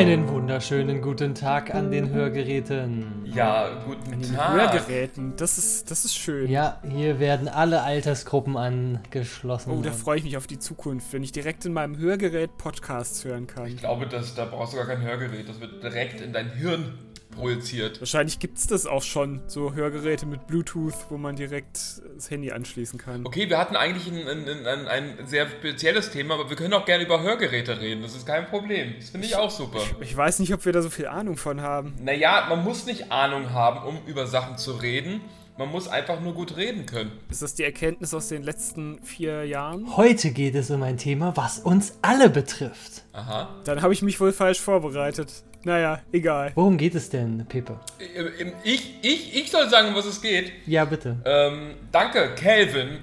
[0.00, 3.22] Einen wunderschönen guten Tag an den Hörgeräten.
[3.26, 4.72] Ja, guten An den Tag.
[4.72, 6.50] Hörgeräten, das ist, das ist schön.
[6.50, 9.72] Ja, hier werden alle Altersgruppen angeschlossen.
[9.72, 13.26] Oh, da freue ich mich auf die Zukunft, wenn ich direkt in meinem Hörgerät Podcasts
[13.26, 13.66] hören kann.
[13.66, 15.46] Ich glaube, dass, da brauchst du gar kein Hörgerät.
[15.46, 16.94] Das wird direkt in dein Hirn
[17.40, 18.00] projiziert.
[18.00, 21.78] Wahrscheinlich gibt es das auch schon, so Hörgeräte mit Bluetooth, wo man direkt
[22.14, 23.26] das Handy anschließen kann.
[23.26, 26.84] Okay, wir hatten eigentlich ein, ein, ein, ein sehr spezielles Thema, aber wir können auch
[26.84, 28.02] gerne über Hörgeräte reden.
[28.02, 28.94] Das ist kein Problem.
[28.98, 29.80] Das finde ich auch super.
[30.00, 31.94] Ich weiß nicht, ob wir da so viel Ahnung von haben.
[32.02, 35.22] Naja, man muss nicht Ahnung haben, um über Sachen zu reden.
[35.60, 37.12] Man muss einfach nur gut reden können.
[37.28, 39.94] Ist das die Erkenntnis aus den letzten vier Jahren?
[39.94, 43.02] Heute geht es um ein Thema, was uns alle betrifft.
[43.12, 43.54] Aha.
[43.64, 45.44] Dann habe ich mich wohl falsch vorbereitet.
[45.62, 46.52] Naja, egal.
[46.54, 47.78] Worum geht es denn, Pepe?
[47.98, 50.52] Äh, Ich, ich, ich soll sagen, um was es geht.
[50.66, 51.16] Ja, bitte.
[51.24, 52.98] Ähm, danke, Calvin,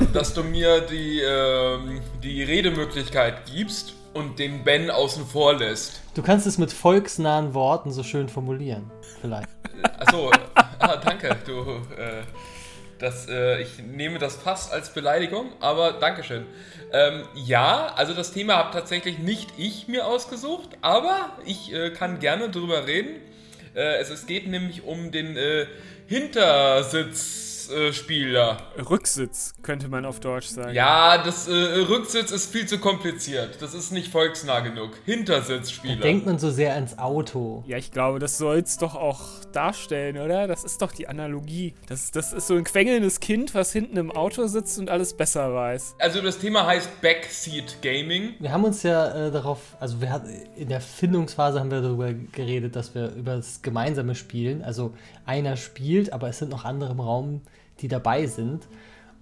[0.00, 6.00] ähm, dass du mir die, ähm, die Redemöglichkeit gibst und den Ben außen vor lässt.
[6.14, 8.90] Du kannst es mit volksnahen Worten so schön formulieren.
[9.20, 9.48] Vielleicht.
[9.98, 11.60] Achso, ah, danke, du.
[12.00, 12.22] Äh,
[12.98, 16.44] das, äh, ich nehme das fast als Beleidigung, aber Dankeschön.
[16.92, 22.18] Ähm, ja, also das Thema habe tatsächlich nicht ich mir ausgesucht, aber ich äh, kann
[22.18, 23.16] gerne drüber reden.
[23.74, 25.66] Äh, es, es geht nämlich um den äh,
[27.70, 28.58] Hintersitzspieler.
[28.90, 30.74] Rücksitz könnte man auf Deutsch sagen.
[30.74, 33.62] Ja, das äh, Rücksitz ist viel zu kompliziert.
[33.62, 34.98] Das ist nicht volksnah genug.
[35.04, 36.00] Hintersitzspieler.
[36.00, 37.64] Denkt man so sehr ans Auto.
[37.66, 39.20] Ja, ich glaube, das soll es doch auch
[39.52, 40.46] darstellen, oder?
[40.46, 41.74] Das ist doch die Analogie.
[41.88, 45.54] Das, das ist so ein quengelndes Kind, was hinten im Auto sitzt und alles besser
[45.54, 45.96] weiß.
[45.98, 48.34] also das Thema heißt Backseat Gaming.
[48.40, 52.12] Wir haben uns ja äh, darauf, also wir hatten in der Findungsphase haben wir darüber
[52.12, 54.94] geredet, dass wir über das gemeinsame Spielen, also
[55.26, 57.42] einer spielt, aber es sind noch andere im Raum,
[57.80, 58.68] die dabei sind.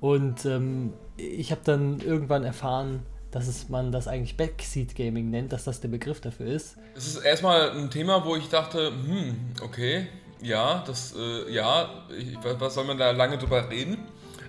[0.01, 5.53] Und ähm, ich habe dann irgendwann erfahren, dass es man das eigentlich Backseat Gaming nennt,
[5.53, 6.77] dass das der Begriff dafür ist.
[6.94, 10.06] Es ist erstmal ein Thema, wo ich dachte, hm, okay,
[10.41, 13.99] ja, das, äh, ja, ich, was soll man da lange drüber reden?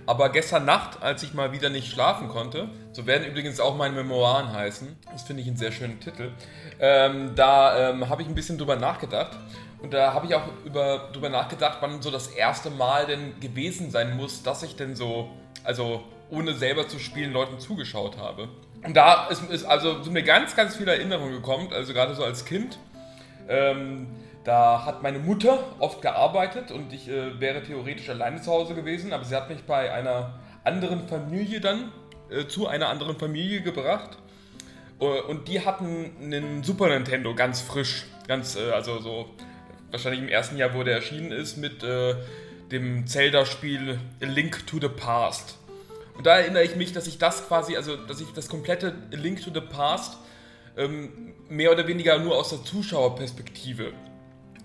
[0.06, 3.94] Aber gestern Nacht, als ich mal wieder nicht schlafen konnte, so werden übrigens auch meine
[3.94, 6.32] Memoiren heißen, das finde ich einen sehr schönen Titel,
[6.80, 9.36] ähm, da ähm, habe ich ein bisschen drüber nachgedacht.
[9.82, 13.90] Und da habe ich auch über, drüber nachgedacht, wann so das erste Mal denn gewesen
[13.90, 15.30] sein muss, dass ich denn so,
[15.64, 18.48] also ohne selber zu spielen, Leuten zugeschaut habe.
[18.84, 22.24] Und da ist, ist also sind mir ganz, ganz viele Erinnerungen gekommen, also gerade so
[22.24, 22.78] als Kind.
[23.48, 24.06] Ähm,
[24.44, 29.12] da hat meine Mutter oft gearbeitet und ich äh, wäre theoretisch alleine zu Hause gewesen,
[29.12, 31.92] aber sie hat mich bei einer anderen Familie dann
[32.30, 34.16] äh, zu einer anderen Familie gebracht.
[34.98, 39.26] Äh, und die hatten einen Super Nintendo ganz frisch, ganz, äh, also so
[39.90, 42.14] wahrscheinlich im ersten Jahr, wo der erschienen ist, mit äh,
[42.70, 45.56] dem Zelda-Spiel A Link to the Past.
[46.16, 49.16] Und da erinnere ich mich, dass ich das quasi, also dass ich das komplette A
[49.16, 50.18] Link to the Past
[50.76, 53.92] ähm, mehr oder weniger nur aus der Zuschauerperspektive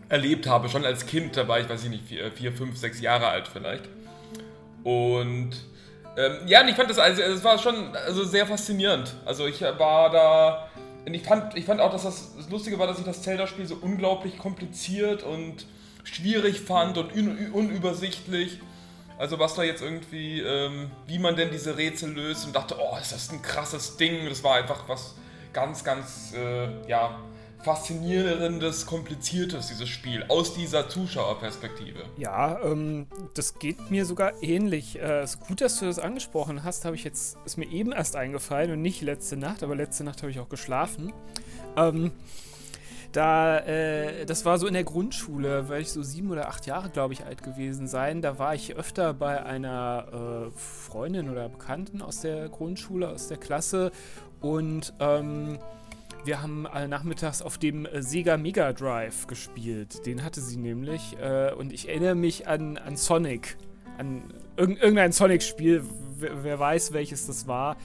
[0.10, 3.02] erlebt habe, schon als Kind, da war ich, weiß ich nicht, vier, vier fünf, sechs
[3.02, 3.84] Jahre alt vielleicht.
[4.84, 5.52] Und
[6.18, 9.14] ähm, ja, und ich fand das, also es war schon also sehr faszinierend.
[9.26, 10.70] Also ich war da,
[11.06, 13.66] und ich fand, ich fand auch, dass das, das Lustige war, dass ich das Zelda-Spiel
[13.68, 15.66] so unglaublich kompliziert und
[16.04, 18.60] schwierig fand und un, unübersichtlich.
[19.18, 22.98] Also was da jetzt irgendwie, ähm, wie man denn diese Rätsel löst und dachte, oh,
[23.00, 24.28] ist das ein krasses Ding.
[24.28, 25.16] Das war einfach was
[25.54, 27.20] ganz, ganz, äh, ja,
[27.66, 32.04] faszinierendes, kompliziertes, dieses Spiel, aus dieser Zuschauerperspektive.
[32.16, 35.00] Ja, ähm, das geht mir sogar ähnlich.
[35.02, 38.16] Äh, ist gut, dass du das angesprochen hast, habe ich jetzt, ist mir eben erst
[38.16, 41.12] eingefallen und nicht letzte Nacht, aber letzte Nacht habe ich auch geschlafen.
[41.76, 42.12] Ähm,
[43.12, 46.92] da, äh, das war so in der Grundschule, weil ich so sieben oder acht Jahre,
[46.92, 48.22] glaube ich, alt gewesen sein.
[48.22, 53.38] Da war ich öfter bei einer äh, Freundin oder Bekannten aus der Grundschule, aus der
[53.38, 53.92] Klasse
[54.40, 55.58] und ähm,
[56.26, 60.06] wir haben äh, nachmittags auf dem äh, Sega Mega Drive gespielt.
[60.06, 61.18] Den hatte sie nämlich.
[61.20, 63.58] Äh, und ich erinnere mich an, an Sonic.
[63.98, 65.84] An irg irgendein Sonic-Spiel.
[66.18, 67.76] Wer, weiß, welches das war.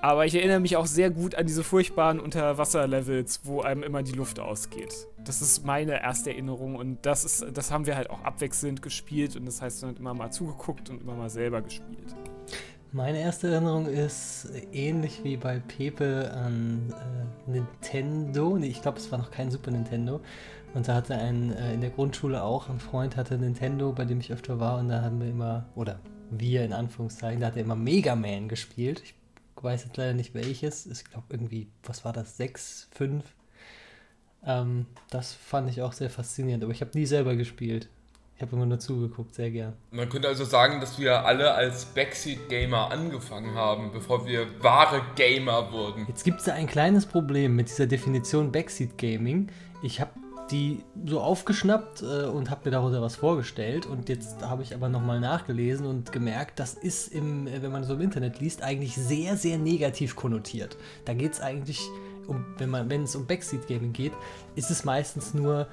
[0.00, 4.12] Aber ich erinnere mich auch sehr gut an diese furchtbaren Unterwasserlevels, wo einem immer die
[4.12, 5.08] Luft ausgeht.
[5.24, 9.36] Das ist meine erste Erinnerung und das, ist, das haben wir halt auch abwechselnd gespielt
[9.36, 12.14] und das heißt, man hat immer mal zugeguckt und immer mal selber gespielt.
[12.92, 16.92] Meine erste Erinnerung ist ähnlich wie bei Pepe an
[17.46, 18.58] äh, Nintendo.
[18.58, 20.20] Nee, ich glaube, es war noch kein Super Nintendo.
[20.74, 24.18] Und da hatte ein äh, in der Grundschule auch ein Freund hatte Nintendo, bei dem
[24.18, 24.80] ich öfter war.
[24.80, 26.00] Und da haben wir immer, oder
[26.30, 29.02] wir in Anführungszeichen, da hat er immer Mega Man gespielt.
[29.04, 29.14] Ich
[29.62, 30.86] weiß jetzt leider nicht welches.
[30.86, 32.38] Ich glaube irgendwie, was war das?
[32.38, 33.24] 6, 5?
[34.44, 36.64] Ähm, das fand ich auch sehr faszinierend.
[36.64, 37.88] Aber ich habe nie selber gespielt.
[38.40, 39.74] Ich habe immer nur zugeguckt, sehr gern.
[39.90, 45.70] Man könnte also sagen, dass wir alle als Backseat-Gamer angefangen haben, bevor wir wahre Gamer
[45.70, 46.06] wurden.
[46.08, 49.48] Jetzt gibt es da ein kleines Problem mit dieser Definition Backseat Gaming.
[49.82, 50.12] Ich habe
[50.50, 54.88] die so aufgeschnappt äh, und habe mir darunter was vorgestellt und jetzt habe ich aber
[54.88, 58.94] nochmal nachgelesen und gemerkt, das ist im, äh, wenn man so im Internet liest, eigentlich
[58.94, 60.78] sehr, sehr negativ konnotiert.
[61.04, 61.78] Da geht es eigentlich
[62.26, 64.12] um, wenn es um Backseat Gaming geht,
[64.54, 65.66] ist es meistens nur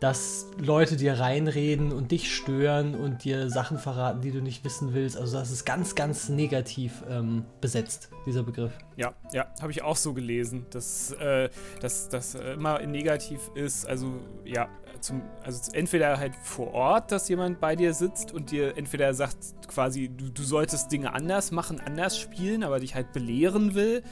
[0.00, 4.94] dass Leute dir reinreden und dich stören und dir Sachen verraten, die du nicht wissen
[4.94, 5.18] willst.
[5.18, 8.72] Also das ist ganz, ganz negativ ähm, besetzt, dieser Begriff.
[8.96, 11.50] Ja, ja, habe ich auch so gelesen, dass äh,
[11.80, 13.86] das äh, immer negativ ist.
[13.86, 14.14] Also
[14.46, 14.70] ja,
[15.00, 19.36] zum, also entweder halt vor Ort, dass jemand bei dir sitzt und dir entweder sagt
[19.68, 24.02] quasi, du, du solltest Dinge anders machen, anders spielen, aber dich halt belehren will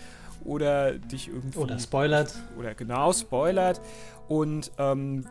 [0.45, 1.59] oder dich irgendwie.
[1.59, 2.35] Oder spoilert.
[2.59, 3.81] Oder genau, spoilert.
[4.29, 5.25] Und ähm,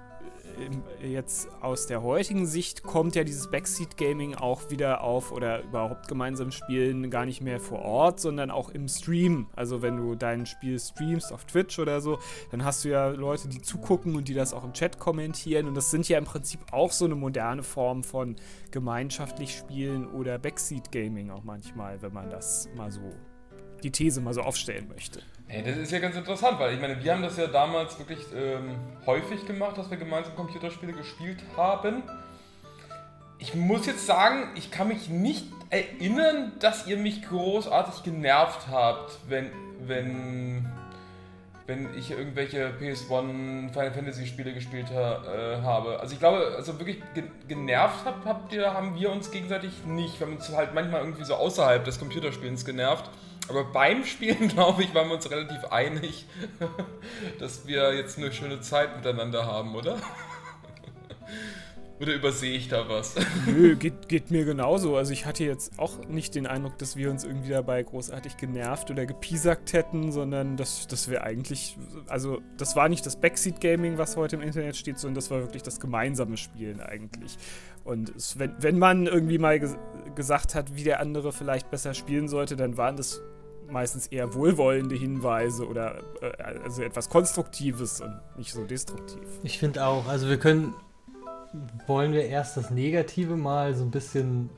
[1.02, 6.52] jetzt aus der heutigen Sicht kommt ja dieses Backseat-Gaming auch wieder auf oder überhaupt gemeinsam
[6.52, 9.48] spielen gar nicht mehr vor Ort, sondern auch im Stream.
[9.56, 12.20] Also wenn du dein Spiel streamst auf Twitch oder so,
[12.52, 15.68] dann hast du ja Leute, die zugucken und die das auch im Chat kommentieren.
[15.68, 18.36] Und das sind ja im Prinzip auch so eine moderne Form von
[18.72, 23.02] gemeinschaftlich spielen oder Backseat-Gaming auch manchmal, wenn man das mal so
[23.84, 25.22] die These mal so aufstellen möchte.
[25.50, 28.20] Hey, das ist ja ganz interessant, weil ich meine, wir haben das ja damals wirklich
[28.36, 32.04] ähm, häufig gemacht, dass wir gemeinsam Computerspiele gespielt haben.
[33.40, 39.20] Ich muss jetzt sagen, ich kann mich nicht erinnern, dass ihr mich großartig genervt habt,
[39.30, 39.50] wenn,
[39.86, 40.66] wenn,
[41.66, 46.02] wenn ich irgendwelche PS1 Final Fantasy Spiele gespielt ha, äh, habe.
[46.02, 50.20] Also ich glaube, also wirklich ge genervt habt, habt ihr, haben wir uns gegenseitig nicht.
[50.20, 53.10] Wir haben uns halt manchmal irgendwie so außerhalb des Computerspielens genervt.
[53.50, 56.26] Aber beim Spielen, glaube ich, waren wir uns relativ einig,
[57.40, 59.98] dass wir jetzt eine schöne Zeit miteinander haben, oder?
[62.00, 63.16] Oder übersehe ich da was?
[63.48, 64.98] Nö, geht, geht mir genauso.
[64.98, 68.92] Also ich hatte jetzt auch nicht den Eindruck, dass wir uns irgendwie dabei großartig genervt
[68.92, 74.16] oder gepiesackt hätten, sondern dass, dass wir eigentlich, also das war nicht das Backseat-Gaming, was
[74.16, 77.36] heute im Internet steht, sondern das war wirklich das gemeinsame Spielen eigentlich.
[77.84, 79.76] Und es, wenn, wenn man irgendwie mal ges
[80.14, 83.24] gesagt hat, wie der andere vielleicht besser spielen sollte, dann waren das
[83.70, 89.28] meistens eher wohlwollende Hinweise oder äh, also etwas Konstruktives und nicht so destruktiv.
[89.44, 90.74] Ich finde auch, also wir können,
[91.86, 94.50] wollen wir erst das Negative mal so ein bisschen,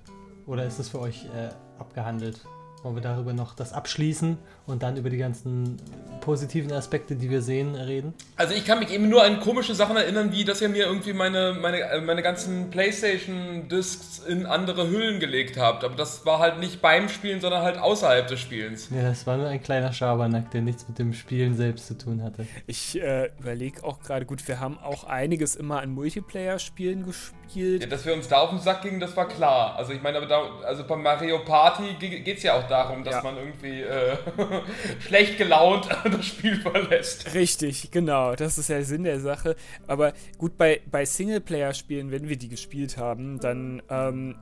[0.46, 2.46] oder ist es für euch äh, abgehandelt?
[2.84, 4.38] Wollen wir darüber noch das abschließen
[4.70, 5.78] und dann über die ganzen
[6.20, 8.14] positiven Aspekte, die wir sehen, reden?
[8.36, 11.14] Also ich kann mich eben nur an komische Sachen erinnern, wie dass ihr mir irgendwie
[11.14, 15.84] meine, meine, äh, meine ganzen Playstation-Discs in andere Hüllen gelegt habt.
[15.84, 18.90] Aber das war halt nicht beim Spielen, sondern halt außerhalb des Spielens.
[18.96, 22.22] Ja, das war nur ein kleiner Schabernack, der nichts mit dem Spielen selbst zu tun
[22.22, 22.46] hatte.
[22.68, 27.82] Ich äh, überlege auch gerade, gut, wir haben auch einiges immer an Multiplayer-Spielen gespielt.
[27.82, 29.76] Ja, dass wir uns da auf den Sack gingen, das war klar.
[29.78, 33.16] Also ich meine, aber da, also bei Mario Party geht es ja auch darum, dass
[33.16, 33.24] ja.
[33.24, 34.18] man irgendwie äh,
[35.00, 37.34] schlecht gelaunt das Spiel verlässt.
[37.34, 38.36] Richtig, genau.
[38.36, 39.56] Das ist der Sinn der Sache.
[39.88, 44.36] Aber gut, bei, bei Singleplayer-Spielen, wenn wir die gespielt haben, dann ähm,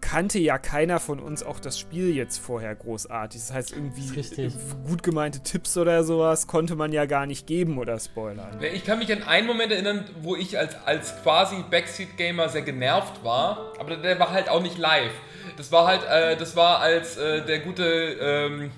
[0.00, 3.40] kannte ja keiner von uns auch das Spiel jetzt vorher großartig.
[3.40, 7.78] Das heißt, irgendwie das gut gemeinte Tipps oder sowas konnte man ja gar nicht geben
[7.78, 8.58] oder spoilern.
[8.74, 13.24] Ich kann mich an einen Moment erinnern, wo ich als, als quasi Backseat-Gamer sehr genervt
[13.24, 15.12] war, aber der war halt auch nicht live.
[15.56, 18.70] Das war halt, äh, das war als äh, der gute ähm,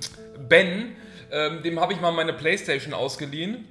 [0.49, 0.97] Ben,
[1.31, 3.67] ähm, dem habe ich mal meine Playstation ausgeliehen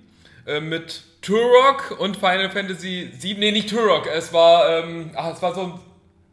[0.46, 3.40] äh, mit Turok und Final Fantasy 7.
[3.40, 5.80] Nee, nicht Turok, es war, ähm, ach, es war so ein,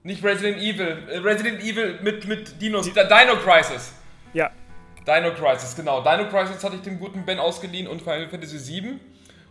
[0.02, 3.92] nicht Resident Evil, äh, Resident Evil mit, mit Dinos, Dino Crisis.
[4.32, 4.50] Ja.
[5.06, 6.02] Dino Crisis, genau.
[6.02, 9.00] Dino Crisis hatte ich dem guten Ben ausgeliehen und Final Fantasy 7.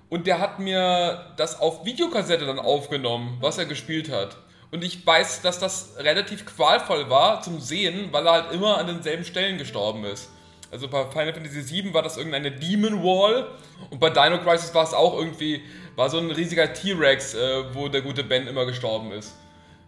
[0.09, 4.37] Und der hat mir das auf Videokassette dann aufgenommen, was er gespielt hat.
[4.71, 8.87] Und ich weiß, dass das relativ qualvoll war zum Sehen, weil er halt immer an
[8.87, 10.29] denselben Stellen gestorben ist.
[10.73, 13.47] Also bei Final Fantasy VII war das irgendeine Demon Wall
[13.91, 15.61] und bei Dino Crisis war es auch irgendwie,
[15.95, 19.35] war so ein riesiger T-Rex, äh, wo der gute Ben immer gestorben ist.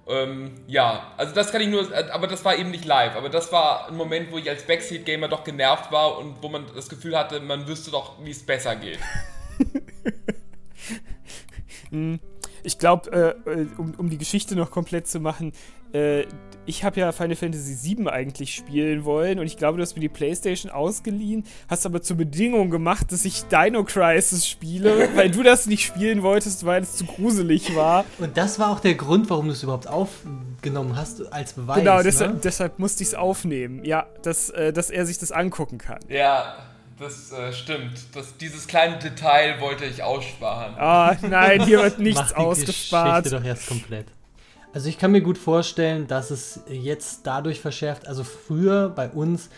[0.08, 3.16] Ähm, ja, also das kann ich nur, äh, aber das war eben nicht live.
[3.16, 6.66] Aber das war ein Moment, wo ich als Backseat-Gamer doch genervt war und wo man
[6.76, 9.00] das Gefühl hatte, man wüsste doch, wie es besser geht.
[11.92, 12.20] Hm,
[12.64, 13.12] ich glaube,
[13.46, 15.54] äh, äh, um, um die Geschichte noch komplett zu machen,
[15.96, 16.28] äh,
[16.66, 20.02] ich habe ja Final Fantasy VII eigentlich spielen wollen und ich glaube, du hast mir
[20.02, 25.44] die Playstation ausgeliehen, hast aber zur Bedingung gemacht, dass ich Dino Crisis spiele, weil du
[25.44, 28.06] das nicht spielen wolltest, weil es zu gruselig war.
[28.18, 31.78] Und das war auch der Grund, warum du es überhaupt aufgenommen hast als Beweis.
[31.78, 32.40] Genau, deshalb, ne?
[32.44, 33.84] deshalb musste ich es aufnehmen.
[33.86, 36.00] Ja, dass, äh, dass er sich das angucken kann.
[36.10, 36.56] Ja.
[36.98, 38.16] Das äh, stimmt.
[38.16, 40.76] Das, dieses kleine Detail wollte ich aussparen.
[40.78, 43.24] Ah, nein, hier wird nichts Mach die ausgespart.
[43.26, 44.08] Geschichte doch erst komplett.
[44.76, 48.10] Also ich kann mir gut vorstellen, dass es jetzt dadurch verschärft.
[48.10, 49.50] Also früher bei uns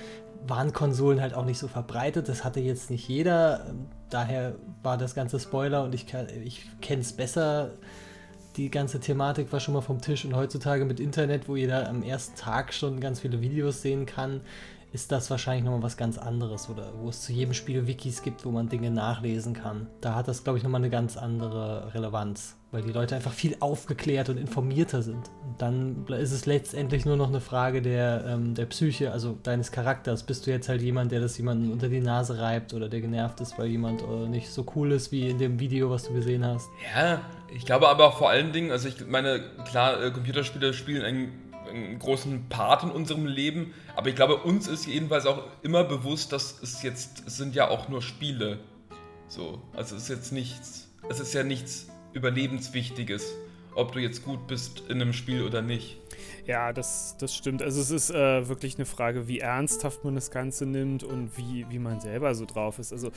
[0.46, 2.30] waren Konsolen halt auch nicht so verbreitet.
[2.30, 3.74] Das hatte jetzt nicht jeder.
[4.12, 6.06] Daher war das ganze Spoiler und ich,
[6.46, 7.72] ich kenne es besser.
[8.58, 12.04] Die ganze Thematik war schon mal vom Tisch und heutzutage mit Internet, wo jeder am
[12.04, 14.42] ersten Tag schon ganz viele Videos sehen kann,
[14.94, 18.46] ist das wahrscheinlich nochmal was ganz anderes oder wo es zu jedem Spiel Wikis gibt,
[18.46, 19.88] wo man Dinge nachlesen kann.
[20.00, 23.58] Da hat das, glaube ich, nochmal eine ganz andere Relevanz, weil die Leute einfach viel
[23.60, 25.32] aufgeklärt und informierter sind.
[25.44, 29.72] Und dann ist es letztendlich nur noch eine Frage der, ähm, der Psyche, also deines
[29.72, 30.22] Charakters.
[30.22, 33.42] Bist du jetzt halt jemand, der das jemanden unter die Nase reibt oder der genervt
[33.42, 36.46] ist, weil jemand äh, nicht so cool ist wie in dem Video, was du gesehen
[36.46, 36.70] hast?
[36.96, 37.20] Ja,
[37.52, 41.32] ich glaube aber vor allen Dingen, also ich meine, klar, äh, Computerspiele spielen einen
[41.68, 43.74] einen großen Part in unserem Leben.
[43.96, 47.70] Aber ich glaube, uns ist jedenfalls auch immer bewusst, dass es jetzt, es sind ja
[47.70, 48.60] auch nur Spiele.
[49.28, 53.36] So, also es ist jetzt nichts, es ist ja nichts Überlebenswichtiges,
[53.76, 55.98] ob du jetzt gut bist in einem Spiel oder nicht.
[56.48, 57.62] Ja, das, das stimmt.
[57.62, 61.66] Also es ist äh, wirklich eine Frage, wie ernsthaft man das Ganze nimmt und wie,
[61.70, 62.94] wie man selber so drauf ist.
[62.94, 63.08] Also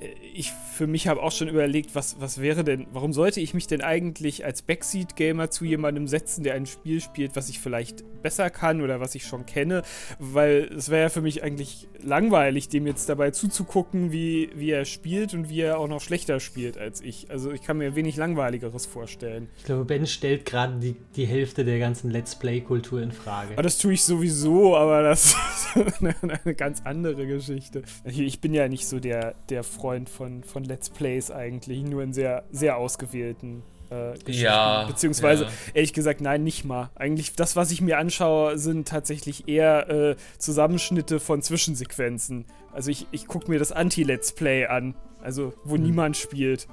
[0.00, 3.54] äh, ich für mich habe auch schon überlegt, was, was wäre denn, warum sollte ich
[3.54, 8.02] mich denn eigentlich als Backseat-Gamer zu jemandem setzen, der ein Spiel spielt, was ich vielleicht
[8.22, 9.82] besser kann oder was ich schon kenne,
[10.18, 14.84] weil es wäre ja für mich eigentlich langweilig, dem jetzt dabei zuzugucken, wie, wie er
[14.84, 17.30] spielt und wie er auch noch schlechter spielt als ich.
[17.30, 19.48] Also ich kann mir wenig langweiligeres vorstellen.
[19.58, 23.52] Ich glaube, Ben stellt gerade die, die Hälfte der ganzen Let's Play-Kultur in Frage.
[23.52, 25.36] Aber das tue ich sowieso, aber das
[25.74, 26.02] ist
[26.44, 27.82] eine ganz andere Geschichte.
[28.04, 32.12] Ich bin ja nicht so der, der Freund von, von Let's Plays eigentlich, nur in
[32.12, 35.50] sehr, sehr ausgewählten äh, ja, Beziehungsweise, ja.
[35.74, 36.90] ehrlich gesagt, nein, nicht mal.
[36.94, 42.44] Eigentlich, das, was ich mir anschaue, sind tatsächlich eher äh, Zusammenschnitte von Zwischensequenzen.
[42.72, 45.82] Also ich, ich gucke mir das Anti-Let's Play an, also wo hm.
[45.82, 46.68] niemand spielt.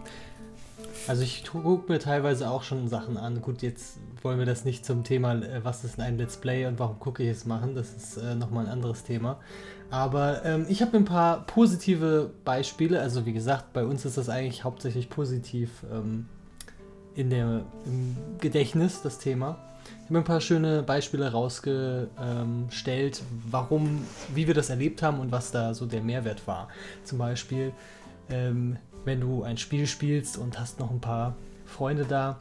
[1.08, 3.42] Also ich gucke mir teilweise auch schon Sachen an.
[3.42, 6.80] Gut, jetzt wollen wir das nicht zum Thema, äh, was ist ein Let's Play und
[6.80, 7.76] warum gucke ich es machen.
[7.76, 9.40] Das ist äh, nochmal ein anderes Thema.
[9.90, 13.00] Aber ähm, ich habe ein paar positive Beispiele.
[13.02, 16.26] Also wie gesagt, bei uns ist das eigentlich hauptsächlich positiv ähm,
[17.16, 19.58] in der, im Gedächtnis, das Thema.
[20.04, 25.52] Ich habe ein paar schöne Beispiele rausgestellt, warum, wie wir das erlebt haben und was
[25.52, 26.68] da so der Mehrwert war.
[27.06, 27.72] Zum Beispiel,
[28.30, 31.36] ähm, wenn du ein Spiel spielst und hast noch ein paar
[31.66, 32.40] Freunde da,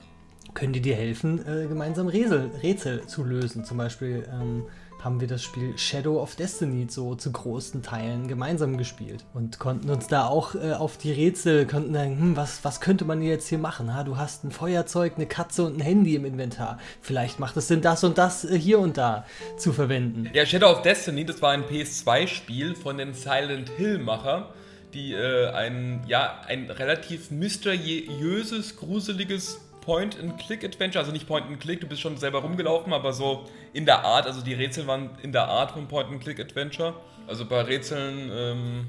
[0.53, 3.65] können die dir helfen, äh, gemeinsam Rätsel, Rätsel zu lösen.
[3.65, 4.65] Zum Beispiel ähm,
[5.03, 9.91] haben wir das Spiel Shadow of Destiny so zu großen Teilen gemeinsam gespielt und konnten
[9.91, 13.49] uns da auch äh, auf die Rätsel, konnten dann, hm, was, was könnte man jetzt
[13.49, 13.95] hier machen?
[13.95, 16.79] Ha, du hast ein Feuerzeug, eine Katze und ein Handy im Inventar.
[17.01, 19.25] Vielleicht macht es Sinn, das und das äh, hier und da
[19.57, 20.29] zu verwenden.
[20.33, 24.53] Ja, Shadow of Destiny, das war ein PS2-Spiel von den Silent Hill-Macher
[24.95, 32.17] die äh, ein, ja, ein relativ mysteriöses, gruseliges Point-and-Click-Adventure, also nicht Point-and-Click, du bist schon
[32.17, 35.87] selber rumgelaufen, aber so in der Art, also die Rätsel waren in der Art von
[35.87, 36.95] Point-and-Click-Adventure.
[37.29, 38.87] Also bei Rätseln ähm,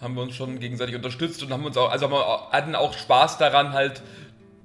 [0.00, 2.10] haben wir uns schon gegenseitig unterstützt und haben uns auch, also
[2.50, 4.02] hatten auch Spaß daran, halt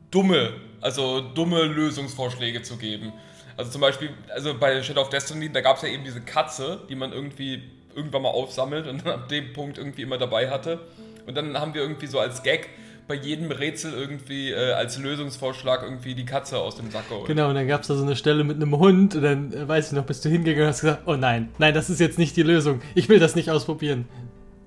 [0.10, 3.14] dumme, also dumme Lösungsvorschläge zu geben.
[3.58, 6.82] Also zum Beispiel, also bei Shadow of Destiny, da gab es ja eben diese Katze,
[6.90, 7.64] die man irgendwie
[7.96, 10.80] irgendwann mal aufsammelt und dann ab dem Punkt irgendwie immer dabei hatte.
[11.26, 12.70] Und dann haben wir irgendwie so als Gag
[13.08, 17.28] bei jedem Rätsel irgendwie äh, als Lösungsvorschlag irgendwie die Katze aus dem Sack geholt.
[17.28, 19.68] Genau, und dann gab es da so eine Stelle mit einem Hund und dann, äh,
[19.68, 22.18] weiß ich noch, bist du hingegangen und hast gesagt, oh nein, nein, das ist jetzt
[22.18, 22.82] nicht die Lösung.
[22.96, 24.06] Ich will das nicht ausprobieren.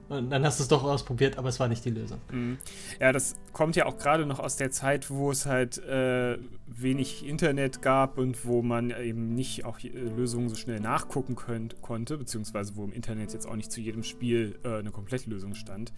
[0.09, 2.19] Und dann hast du es doch ausprobiert, aber es war nicht die Lösung.
[2.31, 2.59] Mhm.
[3.01, 7.27] Ja, das kommt ja auch gerade noch aus der Zeit, wo es halt äh, wenig
[7.27, 12.17] Internet gab und wo man eben nicht auch äh, Lösungen so schnell nachgucken könnt, konnte,
[12.17, 15.93] beziehungsweise wo im Internet jetzt auch nicht zu jedem Spiel äh, eine Komplettlösung stand.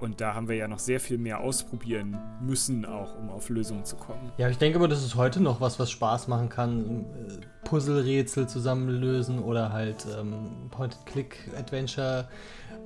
[0.00, 3.84] Und da haben wir ja noch sehr viel mehr ausprobieren müssen, auch um auf Lösungen
[3.84, 4.32] zu kommen.
[4.36, 7.04] Ja, ich denke aber, das ist heute noch was, was Spaß machen kann.
[7.04, 12.28] Äh, Puzzle-Rätsel zusammenlösen oder halt ähm, Point-and-Click-Adventure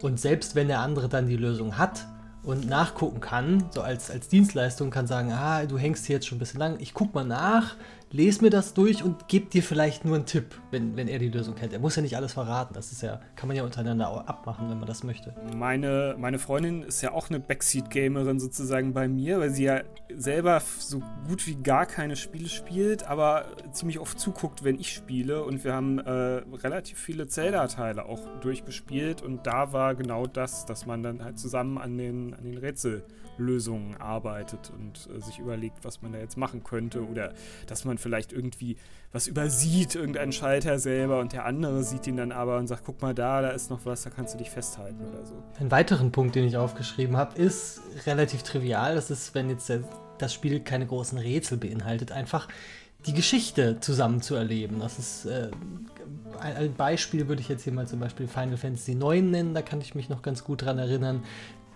[0.03, 2.07] und selbst wenn der andere dann die Lösung hat
[2.43, 6.37] und nachgucken kann, so als, als Dienstleistung, kann sagen, ah, du hängst hier jetzt schon
[6.37, 7.77] ein bisschen lang, ich guck mal nach,
[8.13, 11.29] lese mir das durch und gebe dir vielleicht nur einen Tipp, wenn, wenn er die
[11.29, 11.73] Lösung kennt.
[11.73, 12.75] Er muss ja nicht alles verraten.
[12.75, 15.35] Das ist ja, kann man ja untereinander abmachen, wenn man das möchte.
[15.55, 20.61] Meine, meine Freundin ist ja auch eine Backseat-Gamerin sozusagen bei mir, weil sie ja selber
[20.79, 25.45] so gut wie gar keine Spiele spielt, aber ziemlich oft zuguckt, wenn ich spiele.
[25.45, 30.85] Und wir haben äh, relativ viele Zelda-Teile auch durchgespielt und da war genau das, dass
[30.85, 33.05] man dann halt zusammen an den, an den Rätsel
[33.41, 37.33] Lösungen arbeitet und äh, sich überlegt, was man da jetzt machen könnte oder
[37.67, 38.77] dass man vielleicht irgendwie
[39.13, 43.03] was übersieht, irgendeinen Schalter selber und der andere sieht ihn dann aber und sagt, guck
[43.03, 45.43] mal da, da ist noch was, da kannst du dich festhalten oder so.
[45.59, 48.95] Einen weiteren Punkt, den ich aufgeschrieben habe, ist relativ trivial.
[48.95, 49.73] Das ist, wenn jetzt
[50.19, 52.49] das Spiel keine großen Rätsel beinhaltet, einfach
[53.07, 54.81] die Geschichte zusammen zu erleben.
[54.81, 55.51] Das ist äh,
[56.41, 59.63] ein, ein, Beispiel, würde ich jetzt hier mal zum Beispiel Final Fantasy IX nennen, da
[59.63, 61.23] kann ich mich noch ganz gut dran erinnern.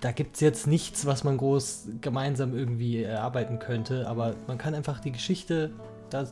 [0.04, 4.74] Da gibt es jetzt nichts, was man groß gemeinsam irgendwie erarbeiten könnte, aber man kann
[4.74, 5.70] einfach die Geschichte
[6.10, 6.26] da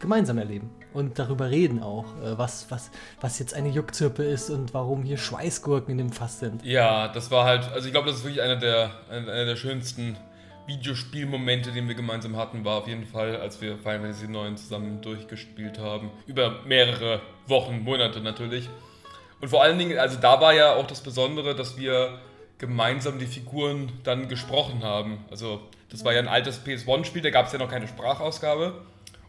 [0.00, 4.74] gemeinsam erleben und darüber reden auch, äh, was, was, was jetzt eine Juckzirpe ist und
[4.74, 6.64] warum hier Schweißgurken in dem Fass sind.
[6.64, 10.16] Ja, das war halt, also ich glaube, das ist wirklich einer der, einer der schönsten
[10.66, 15.00] Videospielmomente, den wir gemeinsam hatten, war auf jeden Fall, als wir Final Fantasy 9 zusammen
[15.00, 16.10] durchgespielt haben.
[16.26, 18.68] Über mehrere Wochen, Monate natürlich.
[19.40, 22.18] Und vor allen Dingen, also da war ja auch das Besondere, dass wir
[22.58, 25.18] gemeinsam die Figuren dann gesprochen haben.
[25.30, 25.60] Also
[25.90, 28.80] das war ja ein altes PS1-Spiel, da gab es ja noch keine Sprachausgabe.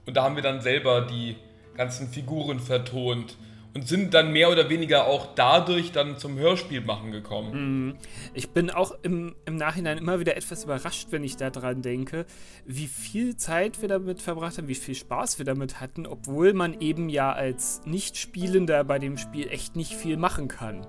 [0.05, 1.35] Und da haben wir dann selber die
[1.75, 3.37] ganzen Figuren vertont
[3.77, 7.89] und sind dann mehr oder weniger auch dadurch dann zum Hörspiel machen gekommen.
[7.89, 7.95] Mhm.
[8.33, 12.25] Ich bin auch im, im Nachhinein immer wieder etwas überrascht, wenn ich daran denke,
[12.65, 16.81] wie viel Zeit wir damit verbracht haben, wie viel Spaß wir damit hatten, obwohl man
[16.81, 20.87] eben ja als Nichtspielender bei dem Spiel echt nicht viel machen kann.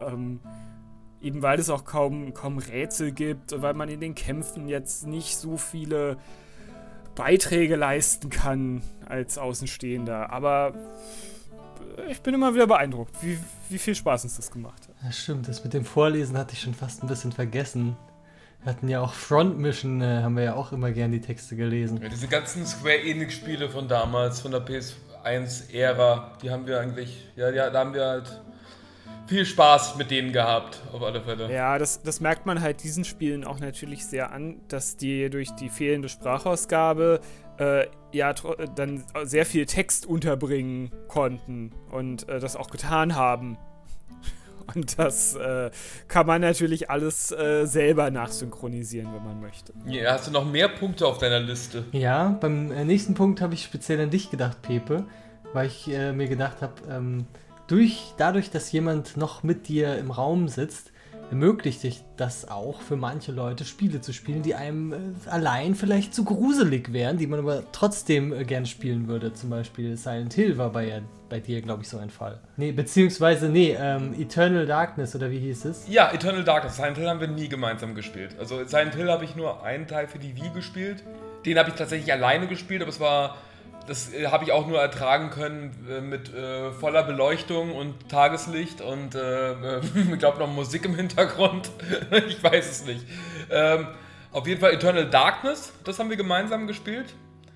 [0.00, 0.40] Ähm,
[1.24, 5.06] eben weil es auch kaum, kaum Rätsel gibt und weil man in den Kämpfen jetzt
[5.06, 6.16] nicht so viele
[7.14, 10.30] Beiträge leisten kann als Außenstehender.
[10.30, 10.74] Aber
[12.08, 13.38] ich bin immer wieder beeindruckt, wie,
[13.68, 14.94] wie viel Spaß uns das gemacht hat.
[15.02, 17.96] Ja, stimmt, das mit dem Vorlesen hatte ich schon fast ein bisschen vergessen.
[18.62, 21.54] Wir hatten ja auch Front Mission, äh, haben wir ja auch immer gern die Texte
[21.54, 22.00] gelesen.
[22.02, 27.50] Ja, diese ganzen Square Enix-Spiele von damals, von der PS1-Ära, die haben wir eigentlich, ja,
[27.50, 28.40] ja, da haben wir halt
[29.26, 31.52] viel Spaß mit denen gehabt, auf alle Fälle.
[31.52, 35.50] Ja, das, das merkt man halt diesen Spielen auch natürlich sehr an, dass die durch
[35.52, 37.20] die fehlende Sprachausgabe
[37.58, 38.34] äh, ja
[38.74, 43.56] dann sehr viel Text unterbringen konnten und äh, das auch getan haben.
[44.74, 45.70] Und das äh,
[46.08, 49.74] kann man natürlich alles äh, selber nachsynchronisieren, wenn man möchte.
[49.84, 51.84] Ja, hast du noch mehr Punkte auf deiner Liste?
[51.92, 55.04] Ja, beim äh, nächsten Punkt habe ich speziell an dich gedacht, Pepe,
[55.52, 57.26] weil ich äh, mir gedacht habe, ähm,
[57.66, 60.92] durch, dadurch, dass jemand noch mit dir im Raum sitzt,
[61.30, 64.96] ermöglicht dich das auch für manche Leute Spiele zu spielen, die einem äh,
[65.28, 69.32] allein vielleicht zu gruselig wären, die man aber trotzdem äh, gern spielen würde.
[69.32, 72.40] Zum Beispiel Silent Hill war bei, bei dir, glaube ich, so ein Fall.
[72.56, 75.88] Nee, beziehungsweise, nee, ähm, Eternal Darkness oder wie hieß es?
[75.88, 76.76] Ja, Eternal Darkness.
[76.76, 78.36] Silent Hill haben wir nie gemeinsam gespielt.
[78.38, 81.02] Also Silent Hill habe ich nur einen Teil für die Wii gespielt.
[81.46, 83.36] Den habe ich tatsächlich alleine gespielt, aber es war
[83.86, 88.80] das äh, habe ich auch nur ertragen können äh, mit äh, voller Beleuchtung und Tageslicht
[88.80, 89.80] und äh, äh
[90.12, 91.70] ich glaube noch Musik im Hintergrund.
[92.28, 93.04] ich weiß es nicht.
[93.50, 93.88] Ähm,
[94.32, 97.14] auf jeden Fall Eternal Darkness, das haben wir gemeinsam gespielt.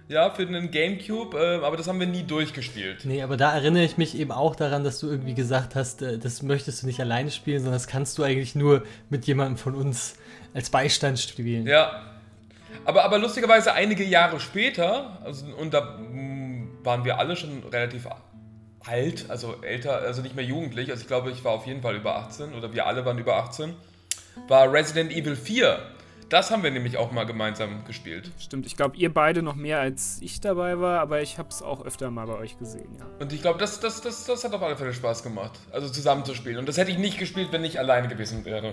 [0.09, 3.05] Ja, für den Gamecube, aber das haben wir nie durchgespielt.
[3.05, 6.41] Nee, aber da erinnere ich mich eben auch daran, dass du irgendwie gesagt hast, das
[6.43, 10.15] möchtest du nicht alleine spielen, sondern das kannst du eigentlich nur mit jemandem von uns
[10.55, 11.67] als Beistand spielen.
[11.67, 12.18] Ja,
[12.89, 18.09] aber, aber lustigerweise einige Jahre später, also, und da mm, waren wir alle schon relativ
[18.81, 21.97] alt, also älter, also nicht mehr jugendlich, also ich glaube, ich war auf jeden Fall
[21.97, 23.75] über 18 oder wir alle waren über 18,
[24.49, 25.79] war Resident Evil 4.
[26.31, 28.31] Das haben wir nämlich auch mal gemeinsam gespielt.
[28.39, 31.61] Stimmt, ich glaube, ihr beide noch mehr als ich dabei war, aber ich habe es
[31.61, 33.05] auch öfter mal bei euch gesehen, ja.
[33.19, 36.25] Und ich glaube, das, das, das, das hat auf alle Fälle Spaß gemacht, also zusammen
[36.25, 36.57] zu spielen.
[36.57, 38.73] Und das hätte ich nicht gespielt, wenn ich alleine gewesen wäre.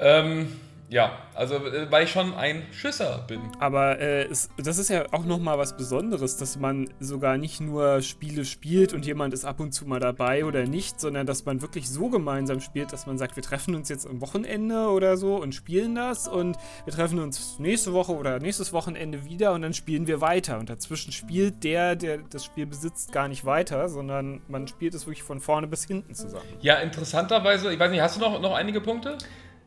[0.00, 0.48] Ähm,
[0.88, 3.40] ja, also äh, weil ich schon ein Schisser bin.
[3.58, 8.02] Aber äh, es, das ist ja auch nochmal was Besonderes, dass man sogar nicht nur
[8.02, 11.62] Spiele spielt und jemand ist ab und zu mal dabei oder nicht, sondern dass man
[11.62, 15.36] wirklich so gemeinsam spielt, dass man sagt, wir treffen uns jetzt am Wochenende oder so
[15.36, 19.72] und spielen das und wir treffen uns nächste Woche oder nächstes Wochenende wieder und dann
[19.72, 20.58] spielen wir weiter.
[20.58, 25.06] Und dazwischen spielt der, der das Spiel besitzt, gar nicht weiter, sondern man spielt es
[25.06, 26.44] wirklich von vorne bis hinten zusammen.
[26.60, 29.16] Ja, interessanterweise, ich weiß nicht, hast du noch, noch einige Punkte?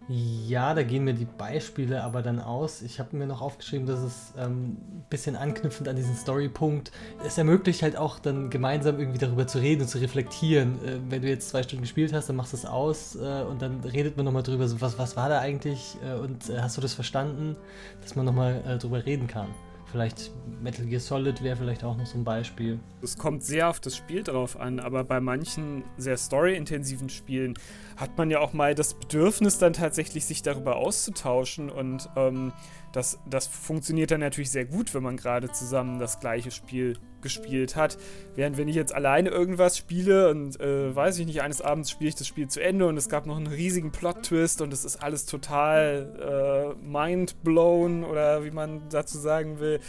[0.10, 2.82] Ja, da gehen mir die Beispiele aber dann aus.
[2.82, 6.94] Ich habe mir noch aufgeschrieben, dass es ähm, ein bisschen anknüpfend an diesen Storypunkt,
[7.26, 10.76] es ermöglicht halt auch dann gemeinsam irgendwie darüber zu reden und zu reflektieren.
[10.86, 13.62] Äh, wenn du jetzt zwei Stunden gespielt hast, dann machst du es aus äh, und
[13.62, 16.78] dann redet man nochmal drüber, so, was, was war da eigentlich äh, und äh, hast
[16.78, 17.58] du das verstanden,
[18.02, 19.50] dass man nochmal äh, drüber reden kann.
[19.98, 20.30] Vielleicht
[20.62, 22.80] Metal Gear Solid wäre vielleicht auch noch so ein Beispiel.
[23.02, 27.56] Es kommt sehr auf das Spiel drauf an, aber bei manchen sehr storyintensiven Spielen
[27.96, 32.54] hat man ja auch mal das Bedürfnis, dann tatsächlich sich darüber auszutauschen und ähm,
[32.92, 37.76] das, das funktioniert dann natürlich sehr gut, wenn man gerade zusammen das gleiche Spiel gespielt
[37.76, 37.98] hat.
[38.36, 42.10] Während wenn ich jetzt alleine irgendwas spiele und äh, weiß ich nicht, eines Abends spiele
[42.10, 45.04] ich das Spiel zu Ende und es gab noch einen riesigen Plot-Twist und es ist
[45.04, 49.80] alles total äh, mind-blown oder wie man dazu sagen will.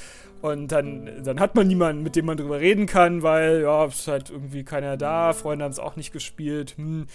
[0.40, 4.00] Und dann, dann hat man niemanden, mit dem man drüber reden kann, weil ja, es
[4.00, 6.74] ist halt irgendwie keiner da, Freunde haben es auch nicht gespielt.
[6.76, 7.06] Hm.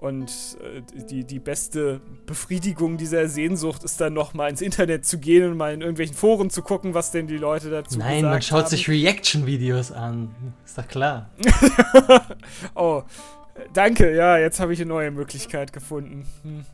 [0.00, 5.18] Und äh, die, die beste Befriedigung dieser Sehnsucht ist dann noch mal ins Internet zu
[5.18, 8.32] gehen und mal in irgendwelchen Foren zu gucken, was denn die Leute dazu Nein, gesagt
[8.32, 8.70] man schaut haben.
[8.70, 10.34] sich Reaction-Videos an.
[10.64, 11.30] Ist doch klar.
[12.74, 13.02] Oh,
[13.74, 14.14] danke.
[14.14, 16.26] Ja, jetzt habe ich eine neue Möglichkeit gefunden.
[16.42, 16.64] Hm.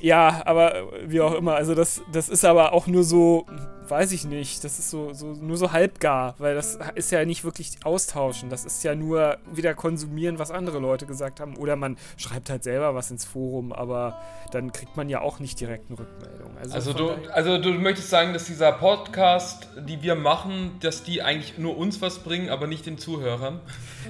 [0.00, 1.54] Ja, aber wie auch immer.
[1.54, 3.46] Also das, das ist aber auch nur so,
[3.90, 4.64] weiß ich nicht.
[4.64, 8.50] Das ist so, so nur so halbgar, weil das ist ja nicht wirklich austauschen.
[8.50, 11.56] Das ist ja nur wieder konsumieren, was andere Leute gesagt haben.
[11.56, 14.20] Oder man schreibt halt selber was ins Forum, aber
[14.52, 16.56] dann kriegt man ja auch nicht direkt eine Rückmeldung.
[16.58, 21.22] Also von du, also du möchtest sagen, dass dieser Podcast, die wir machen, dass die
[21.22, 23.60] eigentlich nur uns was bringen, aber nicht den Zuhörern?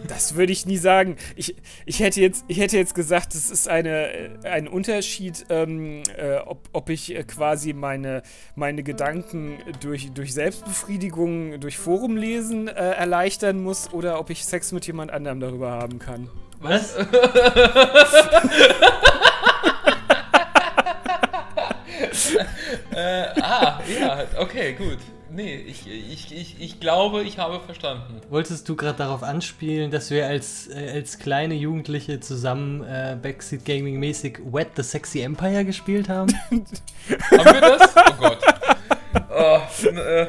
[0.06, 1.16] Das würde ich nie sagen.
[1.36, 6.02] Ich, ich, hätte, jetzt, ich hätte jetzt gesagt, es ist eine, äh, ein Unterschied, ähm,
[6.16, 8.22] äh, ob, ob ich äh, quasi meine,
[8.54, 14.86] meine Gedanken durch, durch Selbstbefriedigung, durch Forumlesen äh, erleichtern muss oder ob ich Sex mit
[14.86, 16.28] jemand anderem darüber haben kann.
[16.60, 16.94] Was?
[22.90, 24.98] Äh, ah, ja, okay, gut.
[25.30, 28.20] Nee, ich, ich, ich, ich glaube, ich habe verstanden.
[28.28, 33.64] Wolltest du gerade darauf anspielen, dass wir als, äh, als kleine Jugendliche zusammen äh, Backseat
[33.64, 36.32] Gaming mäßig Wet the Sexy Empire gespielt haben?
[36.50, 36.64] Haben
[37.44, 37.94] wir das?
[37.96, 38.38] Oh Gott.
[39.30, 40.26] Oh, äh,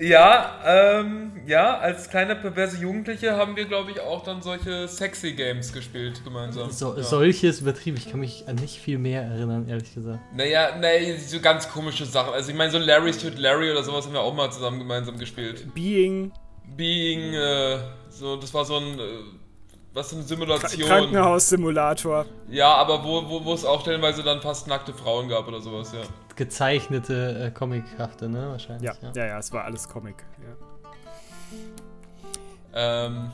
[0.00, 5.32] ja, ähm, ja, als kleine perverse Jugendliche haben wir, glaube ich, auch dann solche sexy
[5.32, 6.70] Games gespielt gemeinsam.
[6.70, 7.02] So, ja.
[7.02, 7.96] Solches übertrieben.
[7.96, 10.20] Ich kann mich an nicht viel mehr erinnern, ehrlich gesagt.
[10.34, 12.34] Naja, nee, so ganz komische Sachen.
[12.34, 15.18] Also ich meine, so Larry's Tut Larry oder sowas haben wir auch mal zusammen gemeinsam
[15.18, 15.66] gespielt.
[15.74, 16.32] Being,
[16.76, 17.78] Being, äh,
[18.10, 19.02] so, das war so ein, äh,
[19.94, 20.88] was für eine Simulation.
[20.88, 22.26] Krankenhaussimulator.
[22.50, 25.92] Ja, aber wo, wo, wo es auch stellenweise dann fast nackte Frauen gab oder sowas,
[25.92, 26.02] ja.
[26.36, 28.50] Gezeichnete, äh, comichafte, ne?
[28.50, 28.90] Wahrscheinlich.
[29.02, 30.16] Ja, ja, ja, es war alles Comic.
[32.72, 33.08] Ja.
[33.08, 33.30] Ähm,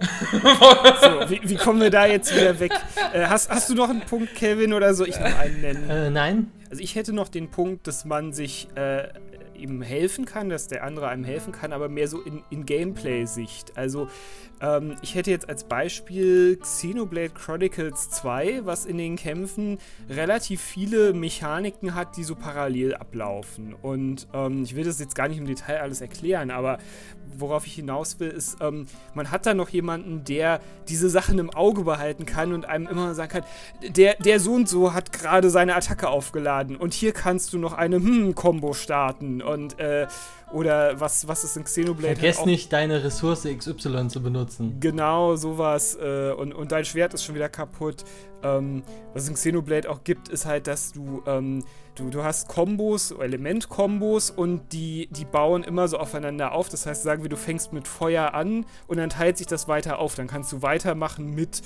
[0.00, 2.72] So, wie, wie kommen wir da jetzt wieder weg?
[3.12, 5.90] Äh, hast, hast du noch einen Punkt, Kevin, oder soll ich noch einen nennen?
[5.90, 6.50] Äh, nein?
[6.70, 9.08] Also ich hätte noch den Punkt, dass man sich äh,
[9.62, 13.76] ihm helfen kann, dass der andere einem helfen kann, aber mehr so in, in Gameplay-Sicht.
[13.76, 14.08] Also
[14.60, 21.12] ähm, ich hätte jetzt als Beispiel Xenoblade Chronicles 2, was in den Kämpfen relativ viele
[21.12, 23.74] Mechaniken hat, die so parallel ablaufen.
[23.74, 26.78] Und ähm, ich will das jetzt gar nicht im Detail alles erklären, aber
[27.38, 31.50] worauf ich hinaus will, ist, ähm, man hat da noch jemanden, der diese Sachen im
[31.50, 33.44] Auge behalten kann und einem immer sagen kann,
[33.96, 37.72] der, der so und so hat gerade seine Attacke aufgeladen und hier kannst du noch
[37.72, 40.06] eine Hm-Kombo starten und äh,
[40.52, 44.76] oder was, was ist in Xenoblade halt Vergiss auch- nicht, deine Ressource XY zu benutzen.
[44.80, 45.96] Genau, sowas.
[46.00, 48.04] Äh, und, und dein Schwert ist schon wieder kaputt.
[48.42, 48.82] Ähm,
[49.14, 53.12] was es in Xenoblade auch gibt, ist halt, dass du, ähm, du, du hast Kombos,
[53.12, 56.68] Element-Kombos und die, die bauen immer so aufeinander auf.
[56.68, 59.98] Das heißt, sagen wir, du fängst mit Feuer an und dann teilt sich das weiter
[59.98, 60.14] auf.
[60.16, 61.62] Dann kannst du weitermachen mit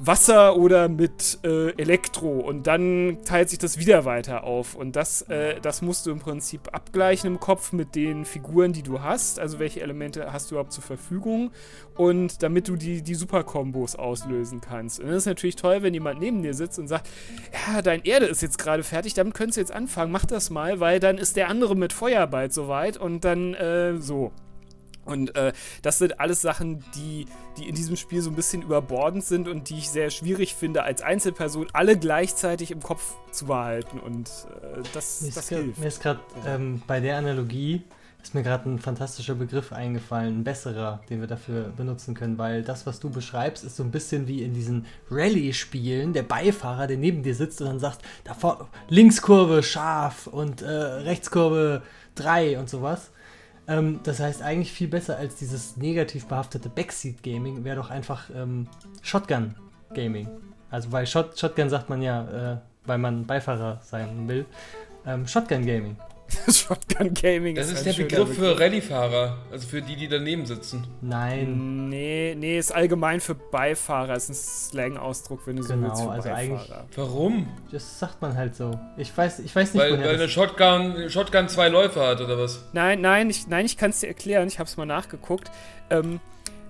[0.00, 4.76] Wasser oder mit äh, Elektro und dann teilt sich das wieder weiter auf.
[4.76, 8.84] Und das, äh, das musst du im Prinzip abgleichen im Kopf mit den Figuren, die
[8.84, 9.40] du hast.
[9.40, 11.50] Also welche Elemente hast du überhaupt zur Verfügung
[11.96, 15.00] und damit du die, die Super-Kombos auslösen kannst.
[15.00, 17.08] Und das ist natürlich toll, wenn jemand neben dir sitzt und sagt,
[17.52, 20.78] ja, dein Erde ist jetzt gerade fertig, damit könntest du jetzt anfangen, mach das mal,
[20.78, 24.30] weil dann ist der andere mit Feuer bald soweit und dann äh, so.
[25.08, 29.24] Und äh, das sind alles Sachen, die, die in diesem Spiel so ein bisschen überbordend
[29.24, 33.98] sind und die ich sehr schwierig finde, als Einzelperson alle gleichzeitig im Kopf zu behalten.
[33.98, 34.28] Und
[34.62, 35.80] äh, das, Mir das ist, grad- hilft.
[35.80, 37.82] mir ist gerade ähm, bei der Analogie
[38.20, 42.62] ist mir gerade ein fantastischer Begriff eingefallen, ein besserer, den wir dafür benutzen können, weil
[42.64, 44.86] das, was du beschreibst, ist so ein bisschen wie in diesen
[45.32, 50.62] Rallye-Spielen, der Beifahrer, der neben dir sitzt und dann sagt, da vorne Linkskurve scharf und
[50.62, 51.82] äh, Rechtskurve
[52.16, 53.10] 3 und sowas.
[53.68, 58.66] Ähm, das heißt, eigentlich viel besser als dieses negativ behaftete Backseat-Gaming wäre doch einfach ähm,
[59.02, 60.28] Shotgun-Gaming.
[60.70, 64.46] Also weil Shot Shotgun sagt man ja, äh, weil man Beifahrer sein will.
[65.06, 65.96] Ähm, Shotgun-Gaming.
[66.48, 70.44] Shotgun Gaming das ist ein der schöner Begriff für Rallye-Fahrer, also für die, die daneben
[70.46, 70.86] sitzen.
[71.00, 71.88] Nein.
[71.88, 74.14] Nee, nee, ist allgemein für Beifahrer.
[74.16, 76.86] Ist ein Slang-Ausdruck, wenn du so Genau, willst, für also eigentlich- Beifahrer.
[76.96, 77.48] Warum?
[77.72, 78.78] Das sagt man halt so.
[78.96, 82.38] Ich weiß, ich weiß nicht, Weil, woher weil eine Shotgun, Shotgun zwei Läufe hat oder
[82.38, 82.64] was?
[82.72, 84.48] Nein, nein, ich, nein, ich kann es dir erklären.
[84.48, 85.50] Ich habe es mal nachgeguckt.
[85.90, 86.20] Ähm,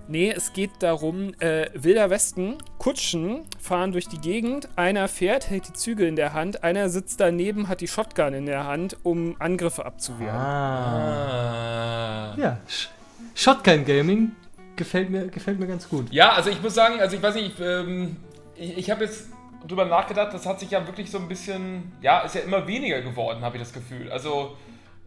[0.09, 4.67] nee, es geht darum, äh, Wilder Westen, Kutschen fahren durch die Gegend.
[4.75, 6.63] Einer fährt, hält die Zügel in der Hand.
[6.63, 10.35] Einer sitzt daneben, hat die Shotgun in der Hand, um Angriffe abzuwehren.
[10.35, 12.33] Ah.
[12.33, 12.35] Ah.
[12.37, 12.87] Ja, Sh
[13.35, 14.33] Shotgun-Gaming
[14.75, 16.11] gefällt mir, gefällt mir ganz gut.
[16.11, 18.17] Ja, also ich muss sagen, also ich weiß nicht, ich, ähm,
[18.55, 19.29] ich, ich habe jetzt
[19.67, 23.01] drüber nachgedacht, das hat sich ja wirklich so ein bisschen, ja, ist ja immer weniger
[23.01, 24.11] geworden, habe ich das Gefühl.
[24.11, 24.57] Also,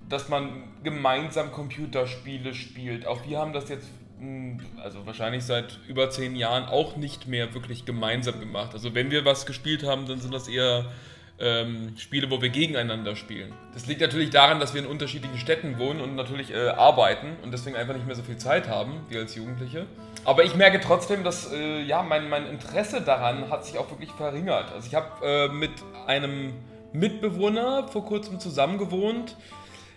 [0.09, 3.07] dass man gemeinsam Computerspiele spielt.
[3.07, 3.89] Auch wir haben das jetzt
[4.83, 8.71] also wahrscheinlich seit über zehn Jahren auch nicht mehr wirklich gemeinsam gemacht.
[8.73, 10.87] Also wenn wir was gespielt haben, dann sind das eher
[11.39, 13.53] ähm, Spiele, wo wir gegeneinander spielen.
[13.75, 17.53] Das liegt natürlich daran, dass wir in unterschiedlichen Städten wohnen und natürlich äh, arbeiten und
[17.53, 19.87] deswegen einfach nicht mehr so viel Zeit haben, wie als Jugendliche.
[20.25, 24.11] Aber ich merke trotzdem, dass äh, ja, mein, mein Interesse daran hat sich auch wirklich
[24.13, 24.71] verringert.
[24.73, 25.73] Also ich habe äh, mit
[26.07, 26.53] einem
[26.93, 29.37] Mitbewohner vor kurzem zusammengewohnt,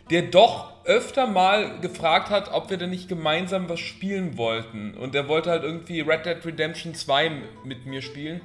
[0.10, 4.94] der doch öfter mal gefragt hat, ob wir denn nicht gemeinsam was spielen wollten.
[4.96, 7.32] Und der wollte halt irgendwie Red Dead Redemption 2
[7.64, 8.42] mit mir spielen.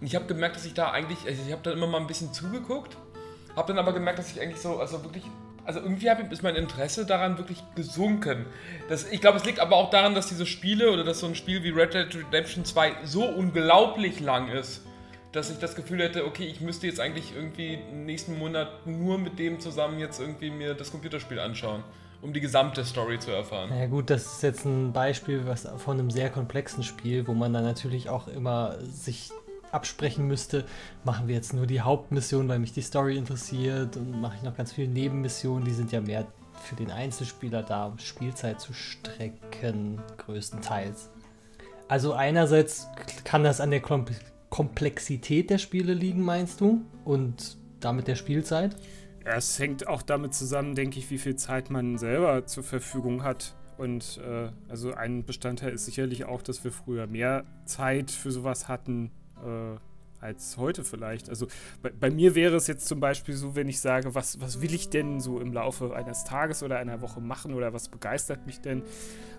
[0.00, 2.06] Und ich habe gemerkt, dass ich da eigentlich, also ich habe da immer mal ein
[2.06, 2.96] bisschen zugeguckt,
[3.54, 5.22] habe dann aber gemerkt, dass ich eigentlich so, also wirklich,
[5.64, 8.46] also irgendwie ist mein Interesse daran wirklich gesunken.
[8.88, 11.34] Das, ich glaube, es liegt aber auch daran, dass diese Spiele oder dass so ein
[11.34, 14.80] Spiel wie Red Dead Redemption 2 so unglaublich lang ist,
[15.32, 19.38] dass ich das Gefühl hätte, okay, ich müsste jetzt eigentlich irgendwie nächsten Monat nur mit
[19.38, 21.82] dem zusammen jetzt irgendwie mir das Computerspiel anschauen
[22.22, 23.68] um die gesamte Story zu erfahren.
[23.70, 27.34] Na ja, gut, das ist jetzt ein Beispiel was von einem sehr komplexen Spiel, wo
[27.34, 29.32] man dann natürlich auch immer sich
[29.72, 30.64] absprechen müsste,
[31.04, 34.56] machen wir jetzt nur die Hauptmission, weil mich die Story interessiert und mache ich noch
[34.56, 36.26] ganz viele Nebenmissionen, die sind ja mehr
[36.62, 41.10] für den Einzelspieler da, um Spielzeit zu strecken, größtenteils.
[41.88, 42.86] Also einerseits
[43.24, 43.80] kann das an der
[44.52, 46.82] Komplexität der Spiele liegen, meinst du?
[47.06, 48.76] Und damit der Spielzeit?
[49.24, 53.54] Es hängt auch damit zusammen, denke ich, wie viel Zeit man selber zur Verfügung hat.
[53.78, 58.68] Und äh, also ein Bestandteil ist sicherlich auch, dass wir früher mehr Zeit für sowas
[58.68, 59.10] hatten,
[59.42, 59.78] äh,
[60.20, 61.30] als heute vielleicht.
[61.30, 61.46] Also
[61.80, 64.74] bei, bei, mir wäre es jetzt zum Beispiel so, wenn ich sage, was, was will
[64.74, 68.60] ich denn so im Laufe eines Tages oder einer Woche machen oder was begeistert mich
[68.60, 68.82] denn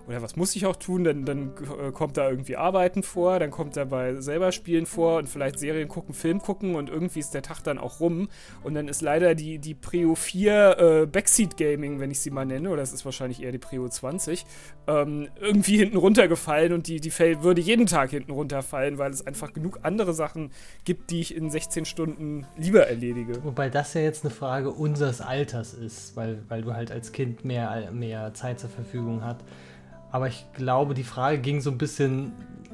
[0.06, 3.50] oder was muss ich auch tun, dann, dann äh, kommt da irgendwie Arbeiten vor, dann
[3.50, 7.42] kommt dabei selber Spielen vor und vielleicht Serien gucken, Film gucken und irgendwie ist der
[7.42, 8.28] Tag dann auch rum
[8.62, 12.44] und dann ist leider die, die Prio 4 äh, Backseat Gaming, wenn ich sie mal
[12.44, 14.44] nenne, oder es ist wahrscheinlich eher die Prio 20,
[14.86, 17.12] ähm, irgendwie hinten runtergefallen und die, die
[17.42, 20.50] würde jeden Tag hinten runterfallen, weil es einfach genug andere Sachen
[20.84, 23.42] gibt, die ich in 16 Stunden lieber erledige.
[23.44, 27.44] Wobei das ja jetzt eine Frage unseres Alters ist, weil, weil du halt als Kind
[27.44, 29.40] mehr, mehr Zeit zur Verfügung hast.
[30.14, 32.30] Aber ich glaube, die Frage ging so ein bisschen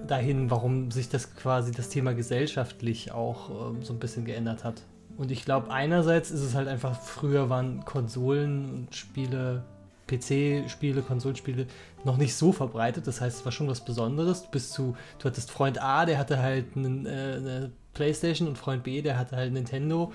[0.07, 4.83] dahin, warum sich das quasi das Thema gesellschaftlich auch äh, so ein bisschen geändert hat.
[5.17, 9.63] Und ich glaube, einerseits ist es halt einfach, früher waren Konsolen und Spiele,
[10.07, 11.67] PC-Spiele, Konsolenspiele
[12.05, 13.07] noch nicht so verbreitet.
[13.07, 14.43] Das heißt, es war schon was Besonderes.
[14.43, 18.59] Du bist zu, du hattest Freund A, der hatte halt einen, äh, eine PlayStation und
[18.59, 20.13] Freund B, der hatte halt Nintendo.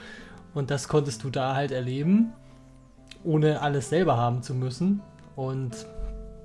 [0.54, 2.34] Und das konntest du da halt erleben,
[3.24, 5.02] ohne alles selber haben zu müssen.
[5.36, 5.88] Und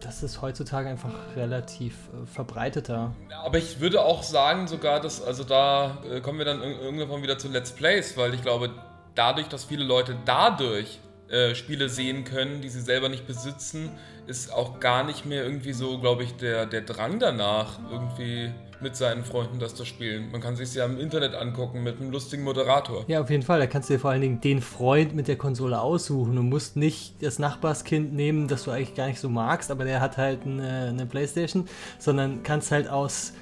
[0.00, 3.14] das ist heutzutage einfach relativ äh, verbreiteter.
[3.44, 7.38] Aber ich würde auch sagen, sogar, dass, also da äh, kommen wir dann irgendwann wieder
[7.38, 8.70] zu Let's Plays, weil ich glaube,
[9.14, 13.90] dadurch, dass viele Leute dadurch äh, Spiele sehen können, die sie selber nicht besitzen,
[14.26, 18.96] ist auch gar nicht mehr irgendwie so, glaube ich, der, der Drang danach, irgendwie mit
[18.96, 20.30] seinen Freunden das zu spielen.
[20.30, 23.04] Man kann sich ja im Internet angucken mit einem lustigen Moderator.
[23.08, 23.60] Ja, auf jeden Fall.
[23.60, 26.36] Da kannst du dir vor allen Dingen den Freund mit der Konsole aussuchen.
[26.36, 30.00] Du musst nicht das Nachbarskind nehmen, das du eigentlich gar nicht so magst, aber der
[30.00, 33.32] hat halt eine, eine Playstation, sondern kannst halt aus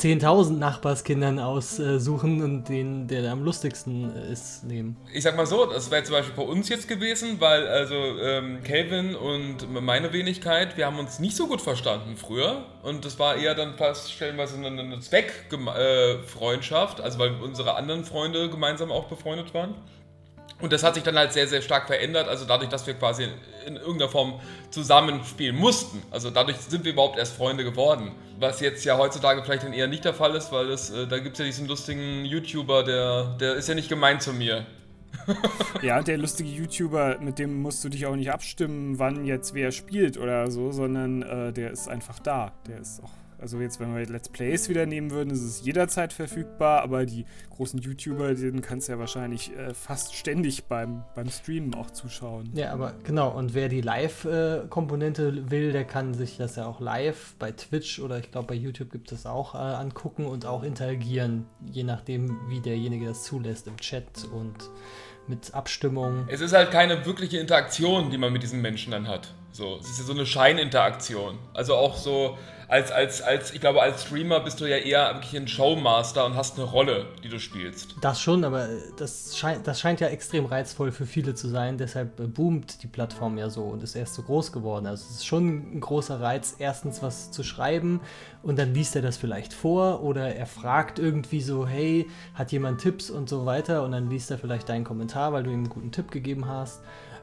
[0.00, 4.96] 10.000 Nachbarskindern aussuchen und den, der am lustigsten ist, nehmen.
[5.12, 8.62] Ich sag mal so, das wäre zum Beispiel bei uns jetzt gewesen, weil also ähm,
[8.62, 13.36] Calvin und meine Wenigkeit, wir haben uns nicht so gut verstanden früher und das war
[13.36, 19.52] eher dann fast stellenweise eine, eine Zweckfreundschaft, also weil unsere anderen Freunde gemeinsam auch befreundet
[19.52, 19.74] waren.
[20.60, 23.26] Und das hat sich dann halt sehr, sehr stark verändert, also dadurch, dass wir quasi
[23.66, 26.02] in irgendeiner Form zusammenspielen mussten.
[26.10, 28.12] Also dadurch sind wir überhaupt erst Freunde geworden.
[28.38, 31.18] Was jetzt ja heutzutage vielleicht dann eher nicht der Fall ist, weil es, äh, da
[31.18, 34.66] gibt es ja diesen lustigen YouTuber, der, der ist ja nicht gemein zu mir.
[35.82, 39.72] ja, der lustige YouTuber, mit dem musst du dich auch nicht abstimmen, wann jetzt wer
[39.72, 42.52] spielt oder so, sondern äh, der ist einfach da.
[42.66, 46.12] Der ist auch also jetzt, wenn wir Let's Plays wieder nehmen würden, ist es jederzeit
[46.12, 51.30] verfügbar, aber die großen YouTuber, denen kannst du ja wahrscheinlich äh, fast ständig beim, beim
[51.30, 52.50] Streamen auch zuschauen.
[52.54, 57.34] Ja, aber genau, und wer die Live-Komponente will, der kann sich das ja auch live
[57.38, 61.46] bei Twitch oder ich glaube bei YouTube gibt es auch äh, angucken und auch interagieren,
[61.70, 64.70] je nachdem, wie derjenige das zulässt im Chat und
[65.26, 66.26] mit Abstimmung.
[66.28, 69.32] Es ist halt keine wirkliche Interaktion, die man mit diesen Menschen dann hat.
[69.52, 71.38] So, es ist ja so eine Scheininteraktion.
[71.54, 72.38] Also auch so,
[72.70, 76.36] als, als, als, ich glaube, als Streamer bist du ja eher wirklich ein Showmaster und
[76.36, 77.96] hast eine Rolle, die du spielst.
[78.00, 81.78] Das schon, aber das, scheint, das scheint ja extrem reizvoll für viele zu sein.
[81.78, 84.86] Deshalb boomt die Plattform ja so und ist erst so groß geworden.
[84.86, 88.00] Also es ist schon ein großer Reiz, erstens was zu schreiben
[88.44, 92.80] und dann liest er das vielleicht vor oder er fragt irgendwie so, hey, hat jemand
[92.80, 95.70] Tipps und so weiter und dann liest er vielleicht deinen Kommentar, weil du ihm einen
[95.70, 96.82] guten Tipp gegeben hast.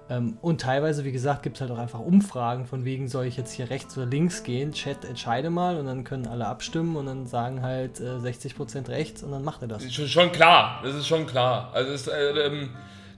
[0.10, 3.38] Ähm, und teilweise, wie gesagt, gibt es halt auch einfach Umfragen von wegen, soll ich
[3.38, 4.72] jetzt hier rechts oder links gehen?
[4.72, 9.24] Chat, entscheide mal und dann können alle abstimmen und dann sagen halt äh, 60% rechts
[9.24, 9.92] und dann macht er das.
[9.94, 11.72] Schon, klar, das ist schon klar.
[11.74, 12.70] Also es, äh, ähm,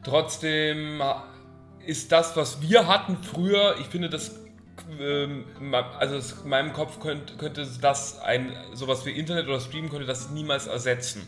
[0.04, 1.02] trotzdem
[1.86, 4.40] ist das, was wir hatten früher, ich finde, das
[5.00, 5.46] ähm,
[6.00, 10.30] also in meinem Kopf könnte, könnte das ein sowas wie Internet oder Stream könnte das
[10.32, 11.28] niemals ersetzen.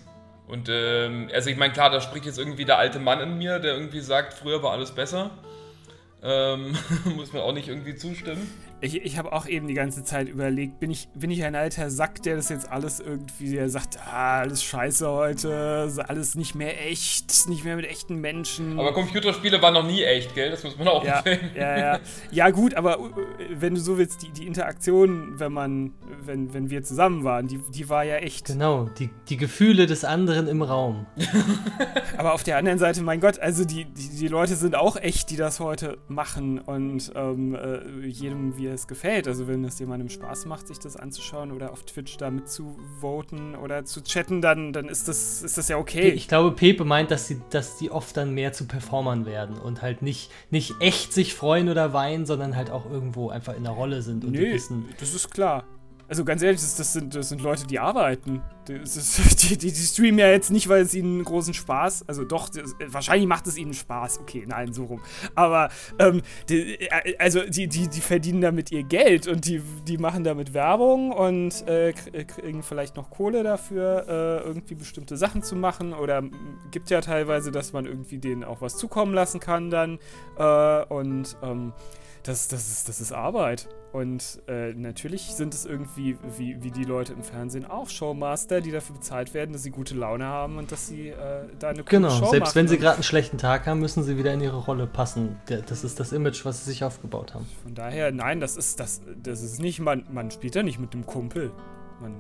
[0.52, 3.60] Und ähm, also ich meine, klar, da spricht jetzt irgendwie der alte Mann in mir,
[3.60, 5.32] der irgendwie sagt, früher war alles besser.
[6.22, 6.76] Ähm,
[7.16, 8.52] muss man auch nicht irgendwie zustimmen.
[8.84, 11.92] Ich, ich habe auch eben die ganze Zeit überlegt, bin ich, bin ich ein alter
[11.92, 16.88] Sack, der das jetzt alles irgendwie, der sagt, ah, alles scheiße heute, alles nicht mehr
[16.88, 18.80] echt, nicht mehr mit echten Menschen.
[18.80, 20.50] Aber Computerspiele waren noch nie echt, gell?
[20.50, 21.24] Das muss man auch ja,
[21.56, 22.00] ja, ja.
[22.32, 23.10] ja, gut, aber äh,
[23.52, 25.94] wenn du so willst, die, die Interaktion, wenn man,
[26.26, 28.48] wenn, wenn wir zusammen waren, die, die war ja echt.
[28.48, 31.06] Genau, die, die Gefühle des anderen im Raum.
[32.18, 35.30] aber auf der anderen Seite, mein Gott, also die, die, die Leute sind auch echt,
[35.30, 39.28] die das heute machen und ähm, äh, jedem wir es gefällt.
[39.28, 43.86] Also wenn es jemandem Spaß macht, sich das anzuschauen oder auf Twitch da mitzuvoten oder
[43.86, 46.10] zu chatten, dann, dann ist, das, ist das ja okay.
[46.10, 49.82] Ich glaube, Pepe meint, dass die, dass die oft dann mehr zu Performern werden und
[49.82, 53.74] halt nicht, nicht echt sich freuen oder weinen, sondern halt auch irgendwo einfach in der
[53.74, 54.86] Rolle sind und nee, wissen.
[55.00, 55.64] Das ist klar.
[56.12, 58.42] Also ganz ehrlich, das, das, sind, das sind Leute, die arbeiten.
[58.68, 62.50] Ist, die, die, die, streamen ja jetzt nicht, weil es ihnen großen Spaß, also doch,
[62.50, 64.20] das, wahrscheinlich macht es ihnen Spaß.
[64.20, 65.02] Okay, nein, so rum.
[65.36, 65.70] Aber
[66.00, 70.26] ähm, die, äh, also die, die, die verdienen damit ihr Geld und die, die machen
[70.26, 75.56] damit Werbung und äh, äh, kriegen vielleicht noch Kohle dafür, äh, irgendwie bestimmte Sachen zu
[75.56, 75.94] machen.
[75.94, 76.24] Oder
[76.72, 79.98] gibt ja teilweise, dass man irgendwie denen auch was zukommen lassen kann dann.
[80.38, 81.72] Äh, und ähm,
[82.24, 83.68] das, das, ist, das ist Arbeit.
[83.94, 88.72] Und äh, natürlich sind es irgendwie, wie, wie die Leute im Fernsehen auch, Showmaster, die
[88.72, 91.16] dafür bezahlt werden, dass sie gute Laune haben und dass sie äh,
[91.60, 92.56] da eine coole genau, Show selbst machen.
[92.56, 95.38] wenn sie gerade einen schlechten Tag haben, müssen sie wieder in ihre Rolle passen.
[95.68, 97.46] Das ist das Image, was sie sich aufgebaut haben.
[97.64, 100.94] Von daher, nein, das ist, das, das ist nicht, man, man spielt ja nicht mit
[100.94, 101.52] dem Kumpel.
[102.00, 102.16] Man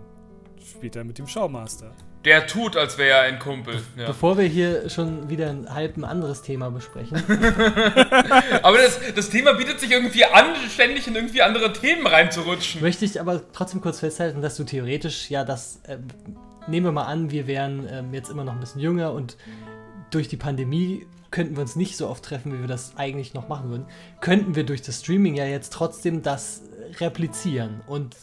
[0.61, 1.91] spielt da mit dem Showmaster.
[2.25, 3.81] Der tut, als wäre er ein Kumpel.
[3.97, 4.07] Ja.
[4.07, 7.17] Bevor wir hier schon wieder ein halb ein anderes Thema besprechen.
[8.61, 12.81] aber das, das Thema bietet sich irgendwie an, ständig in irgendwie andere Themen reinzurutschen.
[12.81, 15.79] Möchte ich aber trotzdem kurz festhalten, dass du theoretisch ja das.
[15.87, 15.97] Äh,
[16.67, 19.35] nehmen wir mal an, wir wären äh, jetzt immer noch ein bisschen jünger und
[20.11, 23.47] durch die Pandemie könnten wir uns nicht so oft treffen, wie wir das eigentlich noch
[23.47, 23.85] machen würden.
[24.19, 26.61] Könnten wir durch das Streaming ja jetzt trotzdem das
[26.99, 28.15] replizieren und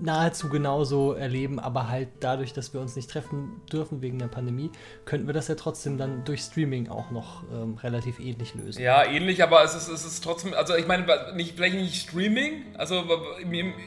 [0.00, 4.70] nahezu genauso erleben, aber halt dadurch, dass wir uns nicht treffen dürfen wegen der Pandemie,
[5.04, 8.82] könnten wir das ja trotzdem dann durch Streaming auch noch ähm, relativ ähnlich lösen.
[8.82, 12.74] Ja, ähnlich, aber es ist, es ist trotzdem, also ich meine, nicht, vielleicht nicht Streaming,
[12.76, 13.04] also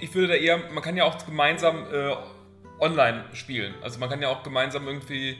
[0.02, 2.16] ich würde da eher, man kann ja auch gemeinsam äh,
[2.80, 3.74] online spielen.
[3.82, 5.38] Also man kann ja auch gemeinsam irgendwie,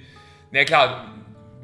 [0.52, 1.06] na klar,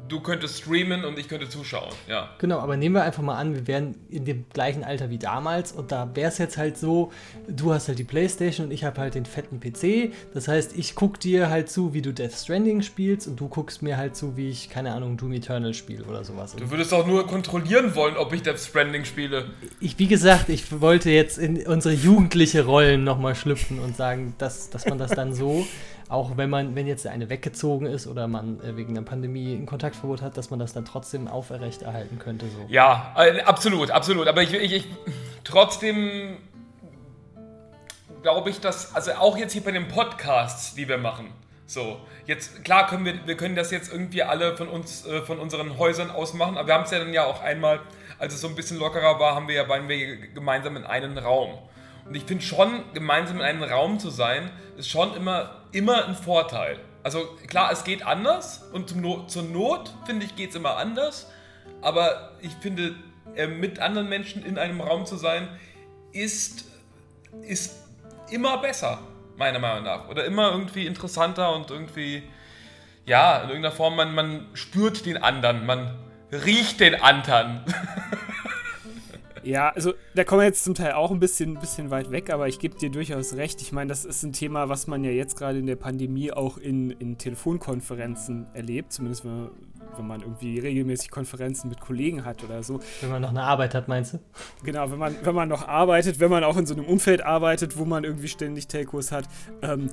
[0.08, 2.30] du könntest streamen und ich könnte zuschauen, ja.
[2.38, 5.72] Genau, aber nehmen wir einfach mal an, wir wären in dem gleichen Alter wie damals
[5.72, 7.12] und da wäre es jetzt halt so,
[7.48, 10.12] du hast halt die Playstation und ich habe halt den fetten PC.
[10.34, 13.82] Das heißt, ich gucke dir halt zu, wie du Death Stranding spielst und du guckst
[13.82, 16.56] mir halt zu, wie ich, keine Ahnung, Doom Eternal spiele oder sowas.
[16.56, 19.50] Du würdest doch nur kontrollieren wollen, ob ich Death Stranding spiele.
[19.80, 24.70] Ich, wie gesagt, ich wollte jetzt in unsere jugendliche Rollen nochmal schlüpfen und sagen, dass,
[24.70, 25.66] dass man das dann so
[26.08, 29.66] auch wenn man, wenn jetzt eine weggezogen ist oder man äh, wegen der Pandemie ein
[29.66, 32.46] Kontaktverbot hat, dass man das dann trotzdem aufrechterhalten könnte.
[32.46, 32.64] So.
[32.68, 34.26] Ja, äh, absolut, absolut.
[34.26, 34.88] Aber ich, ich, ich
[35.44, 36.38] trotzdem
[38.22, 41.32] glaube ich, dass, also auch jetzt hier bei den Podcasts, die wir machen,
[41.66, 45.38] so, jetzt, klar können wir, wir können das jetzt irgendwie alle von uns, äh, von
[45.38, 47.80] unseren Häusern aus machen, aber wir haben es ja dann ja auch einmal,
[48.18, 51.18] als es so ein bisschen lockerer war, haben wir ja, waren wir gemeinsam in einem
[51.18, 51.58] Raum.
[52.06, 56.14] Und ich finde schon, gemeinsam in einem Raum zu sein, ist schon immer, immer ein
[56.14, 56.78] Vorteil.
[57.02, 61.30] Also klar, es geht anders und Not, zur Not, finde ich, geht es immer anders.
[61.80, 62.96] Aber ich finde,
[63.34, 65.48] äh, mit anderen Menschen in einem Raum zu sein,
[66.12, 66.64] ist,
[67.42, 67.76] ist
[68.30, 69.00] immer besser,
[69.36, 70.08] meiner Meinung nach.
[70.08, 72.22] Oder immer irgendwie interessanter und irgendwie,
[73.06, 75.96] ja, in irgendeiner Form, man, man spürt den anderen, man
[76.32, 77.64] riecht den anderen.
[79.44, 82.48] Ja, also da kommen wir jetzt zum Teil auch ein bisschen, bisschen weit weg, aber
[82.48, 83.60] ich gebe dir durchaus recht.
[83.62, 86.58] Ich meine, das ist ein Thema, was man ja jetzt gerade in der Pandemie auch
[86.58, 89.50] in, in Telefonkonferenzen erlebt, zumindest wenn,
[89.96, 92.80] wenn man irgendwie regelmäßig Konferenzen mit Kollegen hat oder so.
[93.00, 94.18] Wenn man noch eine Arbeit hat, meinst du?
[94.64, 97.76] Genau, wenn man, wenn man noch arbeitet, wenn man auch in so einem Umfeld arbeitet,
[97.78, 99.24] wo man irgendwie ständig Telcos hat.
[99.62, 99.90] Ähm,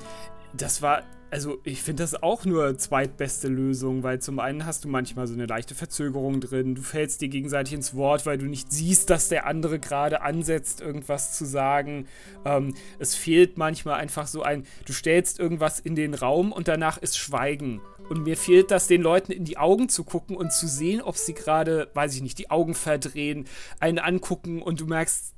[0.57, 4.87] das war also ich finde das auch nur zweitbeste Lösung, weil zum einen hast du
[4.87, 8.71] manchmal so eine leichte Verzögerung drin, du fällst dir gegenseitig ins Wort, weil du nicht
[8.71, 12.07] siehst, dass der andere gerade ansetzt, irgendwas zu sagen.
[12.45, 16.97] Ähm, es fehlt manchmal einfach so ein, du stellst irgendwas in den Raum und danach
[16.97, 17.81] ist Schweigen.
[18.07, 21.17] Und mir fehlt das, den Leuten in die Augen zu gucken und zu sehen, ob
[21.17, 23.45] sie gerade, weiß ich nicht, die Augen verdrehen,
[23.81, 25.33] einen angucken und du merkst,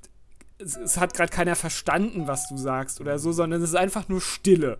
[0.59, 4.09] es, es hat gerade keiner verstanden, was du sagst oder so, sondern es ist einfach
[4.09, 4.77] nur Stille.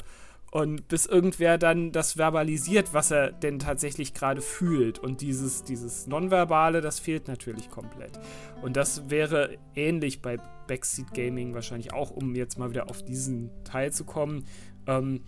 [0.57, 4.97] Und bis irgendwer dann das verbalisiert, was er denn tatsächlich gerade fühlt.
[4.97, 8.19] Und dieses, dieses Nonverbale, das fehlt natürlich komplett.
[8.63, 13.51] Und das wäre ähnlich bei Backseat Gaming wahrscheinlich auch, um jetzt mal wieder auf diesen
[13.65, 14.45] Teil zu kommen.
[14.87, 15.25] Ähm,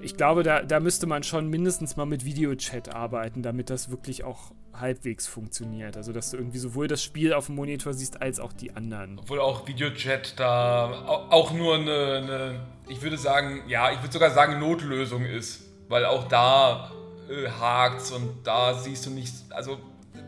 [0.00, 4.24] ich glaube, da, da müsste man schon mindestens mal mit Videochat arbeiten, damit das wirklich
[4.24, 5.96] auch halbwegs funktioniert.
[5.96, 9.18] Also, dass du irgendwie sowohl das Spiel auf dem Monitor siehst, als auch die anderen.
[9.18, 10.90] Obwohl auch Videochat da
[11.30, 15.62] auch nur eine, eine ich würde sagen, ja, ich würde sogar sagen, Notlösung ist.
[15.88, 16.90] Weil auch da
[17.30, 19.78] äh, hakt's und da siehst du nicht, also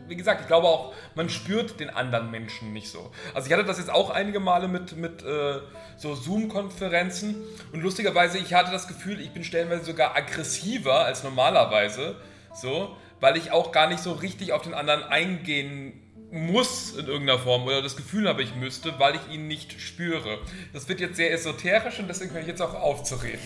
[0.09, 3.11] wie gesagt, ich glaube auch, man spürt den anderen Menschen nicht so.
[3.33, 5.59] Also ich hatte das jetzt auch einige Male mit, mit äh,
[5.97, 7.35] so Zoom-Konferenzen
[7.71, 12.15] und lustigerweise, ich hatte das Gefühl, ich bin stellenweise sogar aggressiver als normalerweise,
[12.53, 16.01] so, weil ich auch gar nicht so richtig auf den anderen eingehen
[16.31, 20.39] muss in irgendeiner Form oder das Gefühl habe, ich müsste, weil ich ihn nicht spüre.
[20.73, 23.39] Das wird jetzt sehr esoterisch und deswegen höre ich jetzt auch auf zu reden.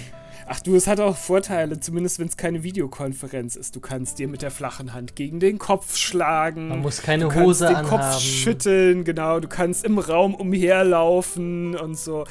[0.46, 3.76] Ach du, es hat auch Vorteile, zumindest wenn es keine Videokonferenz ist.
[3.76, 6.68] Du kannst dir mit der flachen Hand gegen den Kopf schlagen.
[6.68, 8.12] Man muss keine du Hose kannst den anhaben.
[8.12, 9.40] Kopf schütteln, genau.
[9.40, 12.26] Du kannst im Raum umherlaufen und so.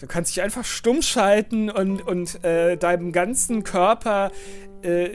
[0.00, 4.30] Du kannst dich einfach stumm schalten und, und äh, deinem ganzen Körper
[4.82, 5.10] äh,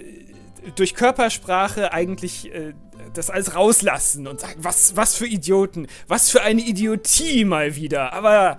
[0.75, 2.73] durch Körpersprache eigentlich äh,
[3.13, 8.13] das alles rauslassen und sagen, was, was für Idioten, was für eine Idiotie mal wieder.
[8.13, 8.57] Aber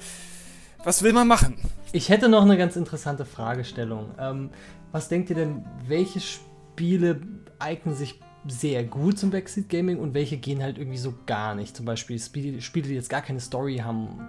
[0.84, 1.56] was will man machen?
[1.92, 4.14] Ich hätte noch eine ganz interessante Fragestellung.
[4.18, 4.50] Ähm,
[4.92, 7.20] was denkt ihr denn, welche Spiele
[7.58, 11.76] eignen sich sehr gut zum Backseat Gaming und welche gehen halt irgendwie so gar nicht?
[11.76, 14.20] Zum Beispiel Spiele, Spiele die jetzt gar keine Story haben,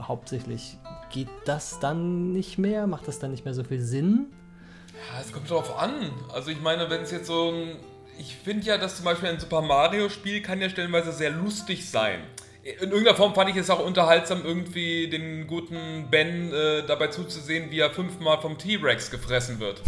[0.00, 0.78] hauptsächlich.
[1.10, 2.86] Geht das dann nicht mehr?
[2.86, 4.26] Macht das dann nicht mehr so viel Sinn?
[4.92, 6.10] Ja, es kommt drauf an.
[6.32, 7.76] Also ich meine, wenn es jetzt so ein...
[8.18, 12.20] Ich finde ja, dass zum Beispiel ein Super Mario-Spiel kann ja stellenweise sehr lustig sein.
[12.62, 17.70] In irgendeiner Form fand ich es auch unterhaltsam, irgendwie den guten Ben äh, dabei zuzusehen,
[17.72, 19.82] wie er fünfmal vom T-Rex gefressen wird.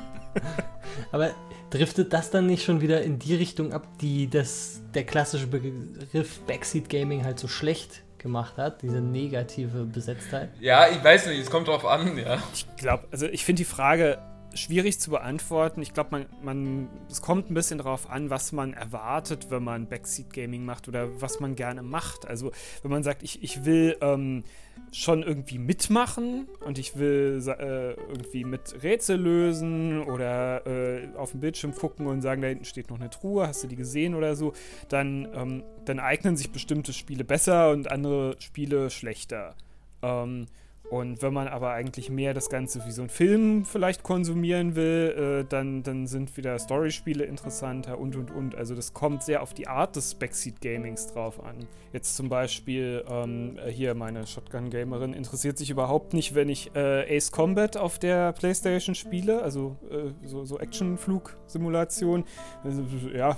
[1.12, 1.32] Aber
[1.70, 6.40] driftet das dann nicht schon wieder in die Richtung ab, die das, der klassische Begriff
[6.40, 10.50] Backseat Gaming halt so schlecht gemacht hat, diese negative Besetztheit?
[10.60, 12.42] Ja, ich weiß nicht, es kommt drauf an, ja.
[12.52, 14.18] Ich glaube, also ich finde die Frage
[14.56, 15.82] schwierig zu beantworten.
[15.82, 19.88] Ich glaube, man, man, es kommt ein bisschen darauf an, was man erwartet, wenn man
[19.88, 22.26] Backseat Gaming macht oder was man gerne macht.
[22.26, 22.52] Also,
[22.82, 24.44] wenn man sagt, ich, ich will ähm,
[24.92, 31.40] schon irgendwie mitmachen und ich will äh, irgendwie mit Rätsel lösen oder äh, auf dem
[31.40, 34.36] Bildschirm gucken und sagen, da hinten steht noch eine Truhe, hast du die gesehen oder
[34.36, 34.52] so,
[34.88, 39.54] dann, ähm, dann eignen sich bestimmte Spiele besser und andere Spiele schlechter.
[40.02, 40.46] Ähm,
[40.90, 45.42] und wenn man aber eigentlich mehr das Ganze wie so ein Film vielleicht konsumieren will,
[45.42, 48.54] äh, dann, dann sind wieder Storyspiele interessanter und und und.
[48.54, 51.66] Also das kommt sehr auf die Art des Backseat Gamings drauf an.
[51.92, 57.32] Jetzt zum Beispiel ähm, hier meine Shotgun-Gamerin interessiert sich überhaupt nicht, wenn ich äh, Ace
[57.32, 62.24] Combat auf der Playstation spiele, also äh, so, so Action-Flug-Simulation.
[62.62, 63.36] Also, ja,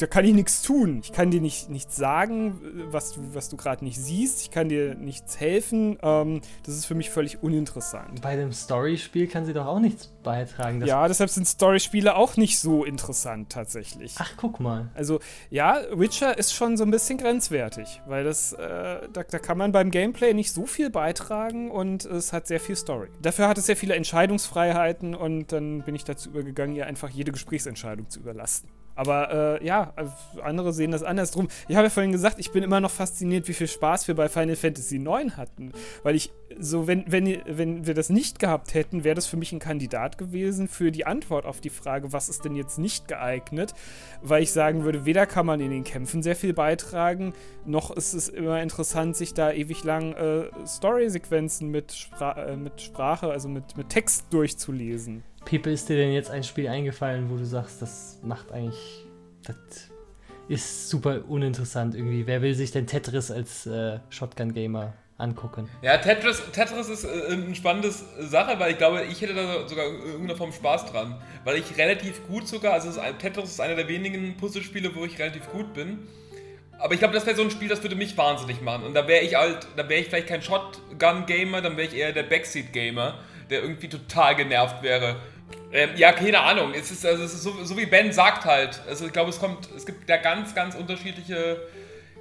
[0.00, 1.00] da kann ich nichts tun.
[1.02, 2.58] Ich kann dir nicht, nichts sagen,
[2.90, 4.40] was du, was du gerade nicht siehst.
[4.40, 5.98] Ich kann dir nichts helfen.
[6.02, 8.22] Ähm, das ist für mich völlig uninteressant.
[8.22, 10.84] Bei dem Storyspiel kann sie doch auch nichts beitragen.
[10.86, 14.14] ja, deshalb sind Storyspiele auch nicht so interessant tatsächlich.
[14.18, 14.88] Ach, guck mal.
[14.94, 15.20] Also,
[15.50, 19.72] ja, Witcher ist schon so ein bisschen grenzwertig, weil das, äh, da, da kann man
[19.72, 23.08] beim Gameplay nicht so viel beitragen und es hat sehr viel Story.
[23.20, 27.32] Dafür hat es sehr viele Entscheidungsfreiheiten und dann bin ich dazu übergegangen, ihr einfach jede
[27.32, 28.68] Gesprächsentscheidung zu überlassen.
[28.94, 29.94] Aber äh, ja,
[30.42, 31.48] andere sehen das anders drum.
[31.68, 34.28] Ich habe ja vorhin gesagt, ich bin immer noch fasziniert, wie viel Spaß wir bei
[34.28, 35.72] Final Fantasy IX hatten.
[36.02, 39.52] Weil ich so, wenn, wenn, wenn wir das nicht gehabt hätten, wäre das für mich
[39.52, 43.74] ein Kandidat gewesen für die Antwort auf die Frage, was ist denn jetzt nicht geeignet?
[44.22, 47.32] Weil ich sagen würde, weder kann man in den Kämpfen sehr viel beitragen,
[47.64, 52.80] noch ist es immer interessant, sich da ewig lang äh, Story-Sequenzen mit, Spra äh, mit
[52.80, 55.22] Sprache, also mit, mit Text durchzulesen.
[55.44, 59.06] Pepe, ist dir denn jetzt ein Spiel eingefallen, wo du sagst, das macht eigentlich.
[59.44, 59.56] Das
[60.48, 62.26] ist super uninteressant irgendwie.
[62.26, 65.68] Wer will sich denn Tetris als äh, Shotgun-Gamer angucken?
[65.82, 69.86] Ja, Tetris, Tetris ist äh, eine spannende Sache, weil ich glaube, ich hätte da sogar
[69.86, 71.20] in irgendeiner Form Spaß dran.
[71.44, 75.18] Weil ich relativ gut sogar, also ist, Tetris ist einer der wenigen Puzzlespiele, wo ich
[75.18, 76.08] relativ gut bin.
[76.80, 78.84] Aber ich glaube, das wäre so ein Spiel, das würde mich wahnsinnig machen.
[78.84, 82.12] Und da wäre ich halt, da wäre ich vielleicht kein Shotgun-Gamer, dann wäre ich eher
[82.12, 83.18] der Backseat-Gamer,
[83.50, 85.16] der irgendwie total genervt wäre.
[85.72, 86.72] Ähm, ja, keine Ahnung.
[86.74, 88.80] Es ist, also es ist so, so, wie Ben sagt halt.
[88.88, 91.60] Also ich glaube, es kommt, es gibt da ganz, ganz unterschiedliche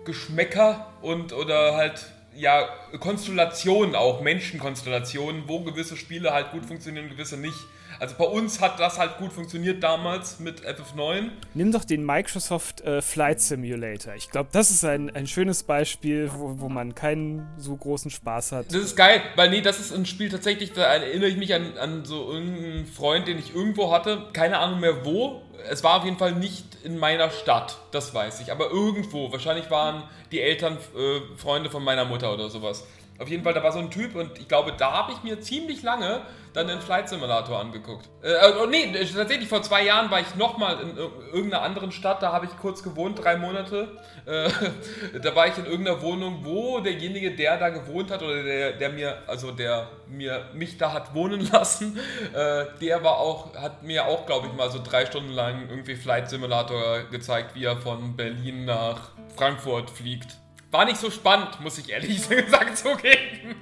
[0.05, 2.05] Geschmäcker und oder halt
[2.35, 2.67] ja
[2.99, 7.57] Konstellationen auch, Menschenkonstellationen, wo gewisse Spiele halt gut funktionieren und gewisse nicht.
[7.99, 11.29] Also bei uns hat das halt gut funktioniert damals mit FF9.
[11.53, 14.15] Nimm doch den Microsoft äh, Flight Simulator.
[14.15, 18.53] Ich glaube, das ist ein, ein schönes Beispiel, wo, wo man keinen so großen Spaß
[18.53, 18.67] hat.
[18.69, 21.77] Das ist geil, weil nee, das ist ein Spiel tatsächlich, da erinnere ich mich an,
[21.77, 25.41] an so irgendeinen Freund, den ich irgendwo hatte, keine Ahnung mehr wo.
[25.69, 29.31] Es war auf jeden Fall nicht in meiner Stadt, das weiß ich, aber irgendwo.
[29.31, 32.85] Wahrscheinlich waren die Eltern äh, Freunde von meiner Mutter oder sowas.
[33.19, 35.41] Auf jeden Fall, da war so ein Typ und ich glaube, da habe ich mir
[35.41, 36.21] ziemlich lange
[36.53, 38.09] dann den Flight Simulator angeguckt.
[38.21, 42.31] Äh, oh, nee, tatsächlich vor zwei Jahren war ich nochmal in irgendeiner anderen Stadt, da
[42.31, 43.89] habe ich kurz gewohnt, drei Monate.
[44.25, 44.49] Äh,
[45.21, 48.89] da war ich in irgendeiner Wohnung, wo derjenige, der da gewohnt hat oder der, der
[48.89, 51.99] mir, also der mir mich da hat wohnen lassen,
[52.33, 55.95] äh, der war auch, hat mir auch, glaube ich, mal so drei Stunden lang irgendwie
[55.95, 60.37] Flight Simulator gezeigt, wie er von Berlin nach Frankfurt fliegt.
[60.71, 63.55] War nicht so spannend, muss ich ehrlich gesagt zugeben.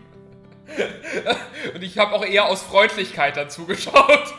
[1.73, 4.33] Und ich habe auch eher aus Freundlichkeit dazu geschaut.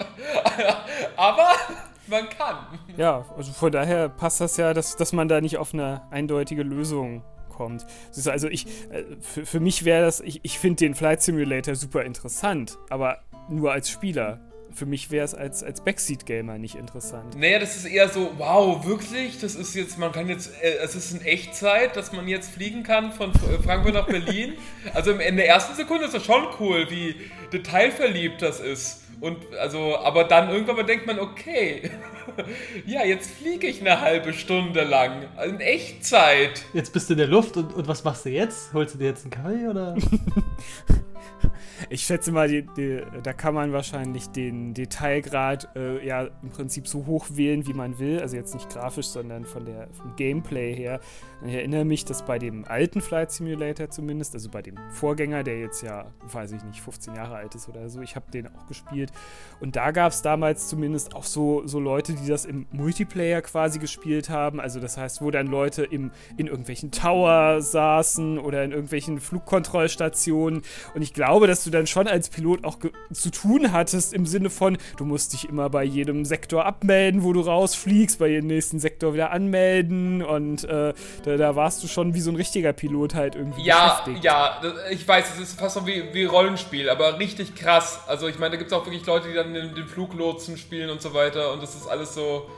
[1.16, 1.52] Aber
[2.06, 2.58] man kann.
[2.96, 6.62] Ja, also von daher passt das ja, dass, dass man da nicht auf eine eindeutige
[6.62, 7.86] Lösung kommt.
[8.26, 12.04] Also ich, äh, für, für mich wäre das, ich, ich finde den Flight Simulator super
[12.04, 14.40] interessant, aber nur als Spieler
[14.78, 17.36] für mich wäre es als, als Backseat-Gamer nicht interessant.
[17.36, 19.38] Naja, das ist eher so, wow, wirklich?
[19.40, 22.84] Das ist jetzt, man kann jetzt, äh, es ist in Echtzeit, dass man jetzt fliegen
[22.84, 24.54] kann von Frankfurt nach Berlin.
[24.94, 27.14] Also in der ersten Sekunde ist das schon cool, wie
[27.52, 29.02] detailverliebt das ist.
[29.20, 31.90] Und also, aber dann irgendwann denkt man, okay,
[32.86, 35.24] ja, jetzt fliege ich eine halbe Stunde lang.
[35.44, 36.62] In Echtzeit.
[36.72, 38.72] Jetzt bist du in der Luft und, und was machst du jetzt?
[38.72, 39.96] Holst du dir jetzt einen Kaffee oder?
[41.90, 46.86] Ich schätze mal, die, die, da kann man wahrscheinlich den Detailgrad äh, ja im Prinzip
[46.86, 48.20] so hoch wählen, wie man will.
[48.20, 51.00] Also jetzt nicht grafisch, sondern von der, vom Gameplay her.
[51.46, 55.60] Ich erinnere mich, dass bei dem alten Flight Simulator zumindest, also bei dem Vorgänger, der
[55.60, 58.66] jetzt ja, weiß ich nicht, 15 Jahre alt ist oder so, ich habe den auch
[58.66, 59.12] gespielt.
[59.60, 63.78] Und da gab es damals zumindest auch so, so Leute, die das im Multiplayer quasi
[63.78, 64.60] gespielt haben.
[64.60, 70.62] Also das heißt, wo dann Leute im, in irgendwelchen Tower saßen oder in irgendwelchen Flugkontrollstationen.
[70.94, 72.78] Und ich glaube, dass du dann schon als Pilot auch
[73.12, 77.32] zu tun hattest im Sinne von, du musst dich immer bei jedem Sektor abmelden, wo
[77.32, 80.92] du rausfliegst, bei jedem nächsten Sektor wieder anmelden und äh,
[81.24, 84.04] da, da, warst du schon wie so ein richtiger Pilot halt irgendwie ja.
[84.22, 84.60] Ja,
[84.90, 88.00] ich weiß, es ist fast so wie, wie Rollenspiel, aber richtig krass.
[88.06, 90.90] Also ich meine, da gibt es auch wirklich Leute, die dann den, den Fluglotsen spielen
[90.90, 92.48] und so weiter und das ist alles so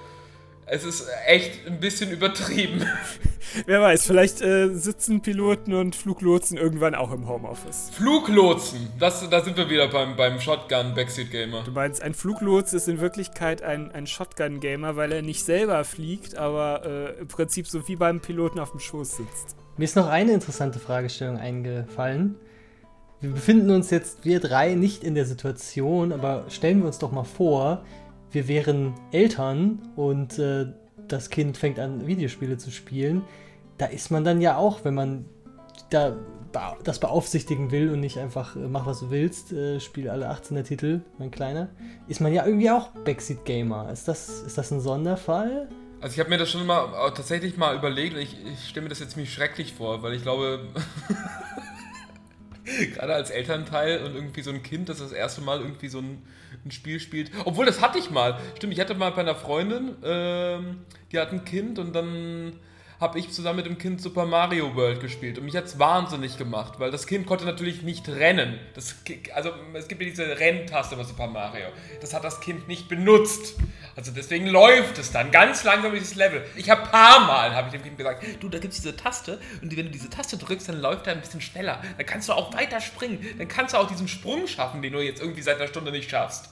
[0.70, 2.86] es ist echt ein bisschen übertrieben.
[3.66, 7.90] Wer weiß, vielleicht äh, sitzen Piloten und Fluglotsen irgendwann auch im Homeoffice.
[7.92, 11.64] Fluglotsen, das, da sind wir wieder beim, beim Shotgun-Backseat-Gamer.
[11.64, 16.36] Du meinst, ein Fluglotse ist in Wirklichkeit ein, ein Shotgun-Gamer, weil er nicht selber fliegt,
[16.36, 19.56] aber äh, im Prinzip so wie beim Piloten auf dem Schoß sitzt.
[19.76, 22.36] Mir ist noch eine interessante Fragestellung eingefallen.
[23.20, 27.10] Wir befinden uns jetzt, wir drei, nicht in der Situation, aber stellen wir uns doch
[27.10, 27.84] mal vor,
[28.32, 30.66] wir wären Eltern und äh,
[31.08, 33.22] das Kind fängt an, Videospiele zu spielen,
[33.78, 35.24] da ist man dann ja auch, wenn man
[35.90, 36.16] da
[36.82, 40.62] das beaufsichtigen will und nicht einfach äh, mach was du willst, äh, spiel alle 18er
[40.62, 41.68] Titel, mein Kleiner,
[42.08, 43.90] ist man ja irgendwie auch Backseat Gamer.
[43.92, 45.68] Ist das, ist das ein Sonderfall?
[46.00, 48.88] Also ich habe mir das schon mal äh, tatsächlich mal überlegt ich, ich stelle mir
[48.88, 50.68] das jetzt ziemlich schrecklich vor, weil ich glaube,
[52.94, 56.22] gerade als Elternteil und irgendwie so ein Kind, das das erste Mal irgendwie so ein
[56.64, 57.30] ein Spiel spielt.
[57.44, 58.38] Obwohl, das hatte ich mal.
[58.56, 60.78] Stimmt, ich hatte mal bei einer Freundin, ähm,
[61.12, 62.54] die hat ein Kind und dann
[63.00, 65.38] habe ich zusammen mit dem Kind Super Mario World gespielt.
[65.38, 68.58] Und mich hat es wahnsinnig gemacht, weil das Kind konnte natürlich nicht rennen.
[68.74, 68.94] Das,
[69.34, 71.68] also es gibt ja diese Renntaste bei Super Mario.
[72.02, 73.54] Das hat das Kind nicht benutzt.
[73.96, 76.44] Also deswegen läuft es dann ganz langsam dieses Level.
[76.56, 79.40] Ich habe paar Mal, habe ich dem Kind gesagt, du, da gibt es diese Taste
[79.62, 81.80] und wenn du diese Taste drückst, dann läuft er ein bisschen schneller.
[81.96, 83.24] Dann kannst du auch weiter springen.
[83.38, 86.10] Dann kannst du auch diesen Sprung schaffen, den du jetzt irgendwie seit einer Stunde nicht
[86.10, 86.50] schaffst.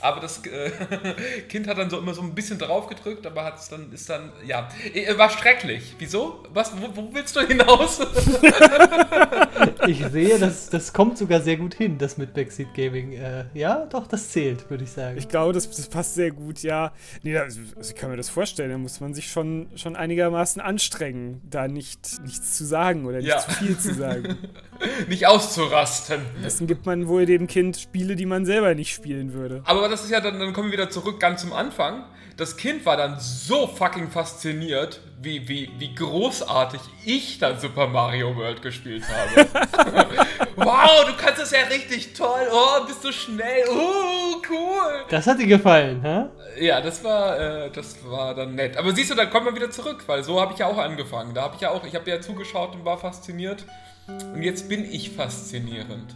[0.00, 0.70] Aber das äh,
[1.48, 4.08] Kind hat dann so immer so ein bisschen drauf gedrückt, aber hat es dann, ist
[4.08, 5.94] dann, ja, äh, war schrecklich.
[5.98, 6.44] Wieso?
[6.52, 8.00] Was, wo, wo willst du hinaus?
[9.86, 13.12] ich sehe, das, das kommt sogar sehr gut hin, das mit Backseat Gaming.
[13.12, 15.18] Äh, ja, doch, das zählt, würde ich sagen.
[15.18, 16.92] Ich glaube, das, das passt sehr gut, ja.
[17.22, 21.40] Nee, also, ich kann mir das vorstellen, da muss man sich schon, schon einigermaßen anstrengen,
[21.48, 23.38] da nicht, nichts zu sagen oder nicht ja.
[23.38, 24.36] zu viel zu sagen.
[25.08, 26.20] nicht auszurasten.
[26.42, 29.62] Dessen gibt man wohl dem Kind Spiele, die man selber nicht spielen würde.
[29.88, 32.04] Aber das ist ja dann, dann kommen wir wieder zurück ganz zum Anfang.
[32.36, 38.36] Das Kind war dann so fucking fasziniert, wie, wie, wie großartig ich dann Super Mario
[38.36, 39.48] World gespielt habe.
[40.56, 42.50] wow, du kannst das ja richtig toll.
[42.52, 43.64] Oh, bist du schnell.
[43.70, 45.04] Oh, cool.
[45.08, 46.26] Das hat dir gefallen, hä?
[46.62, 48.76] Ja, das war, äh, das war dann nett.
[48.76, 51.32] Aber siehst du, dann kommen wir wieder zurück, weil so habe ich ja auch angefangen.
[51.32, 53.64] Da habe ich ja auch, ich habe ja zugeschaut und war fasziniert.
[54.06, 56.14] Und jetzt bin ich faszinierend.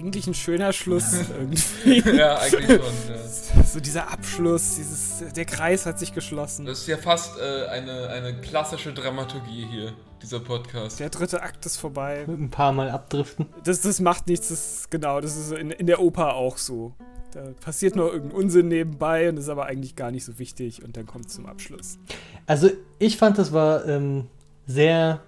[0.00, 2.00] Eigentlich ein schöner Schluss irgendwie.
[2.16, 3.54] Ja, eigentlich schon.
[3.56, 3.62] Ja.
[3.64, 6.64] So dieser Abschluss, dieses, der Kreis hat sich geschlossen.
[6.66, 9.92] Das ist ja fast äh, eine, eine klassische Dramaturgie hier,
[10.22, 11.00] dieser Podcast.
[11.00, 12.24] Der dritte Akt ist vorbei.
[12.26, 13.46] Mit ein paar Mal abdriften.
[13.64, 16.94] Das, das macht nichts, das genau, das ist in, in der Oper auch so.
[17.32, 20.96] Da passiert nur irgendein Unsinn nebenbei und ist aber eigentlich gar nicht so wichtig und
[20.96, 21.98] dann kommt es zum Abschluss.
[22.46, 24.26] Also ich fand, das war ähm,
[24.66, 25.20] sehr,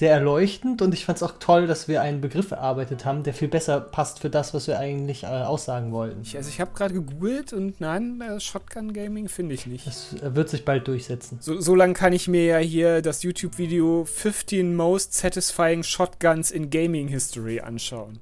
[0.00, 3.34] sehr erleuchtend und ich fand es auch toll, dass wir einen Begriff erarbeitet haben, der
[3.34, 6.22] viel besser passt für das, was wir eigentlich äh, aussagen wollten.
[6.22, 9.86] Ich, also ich habe gerade gegoogelt und nein, äh, Shotgun Gaming finde ich nicht.
[9.86, 11.36] Das äh, wird sich bald durchsetzen.
[11.42, 16.70] So, so lange kann ich mir ja hier das YouTube-Video 15 Most Satisfying Shotguns in
[16.70, 18.20] Gaming History anschauen.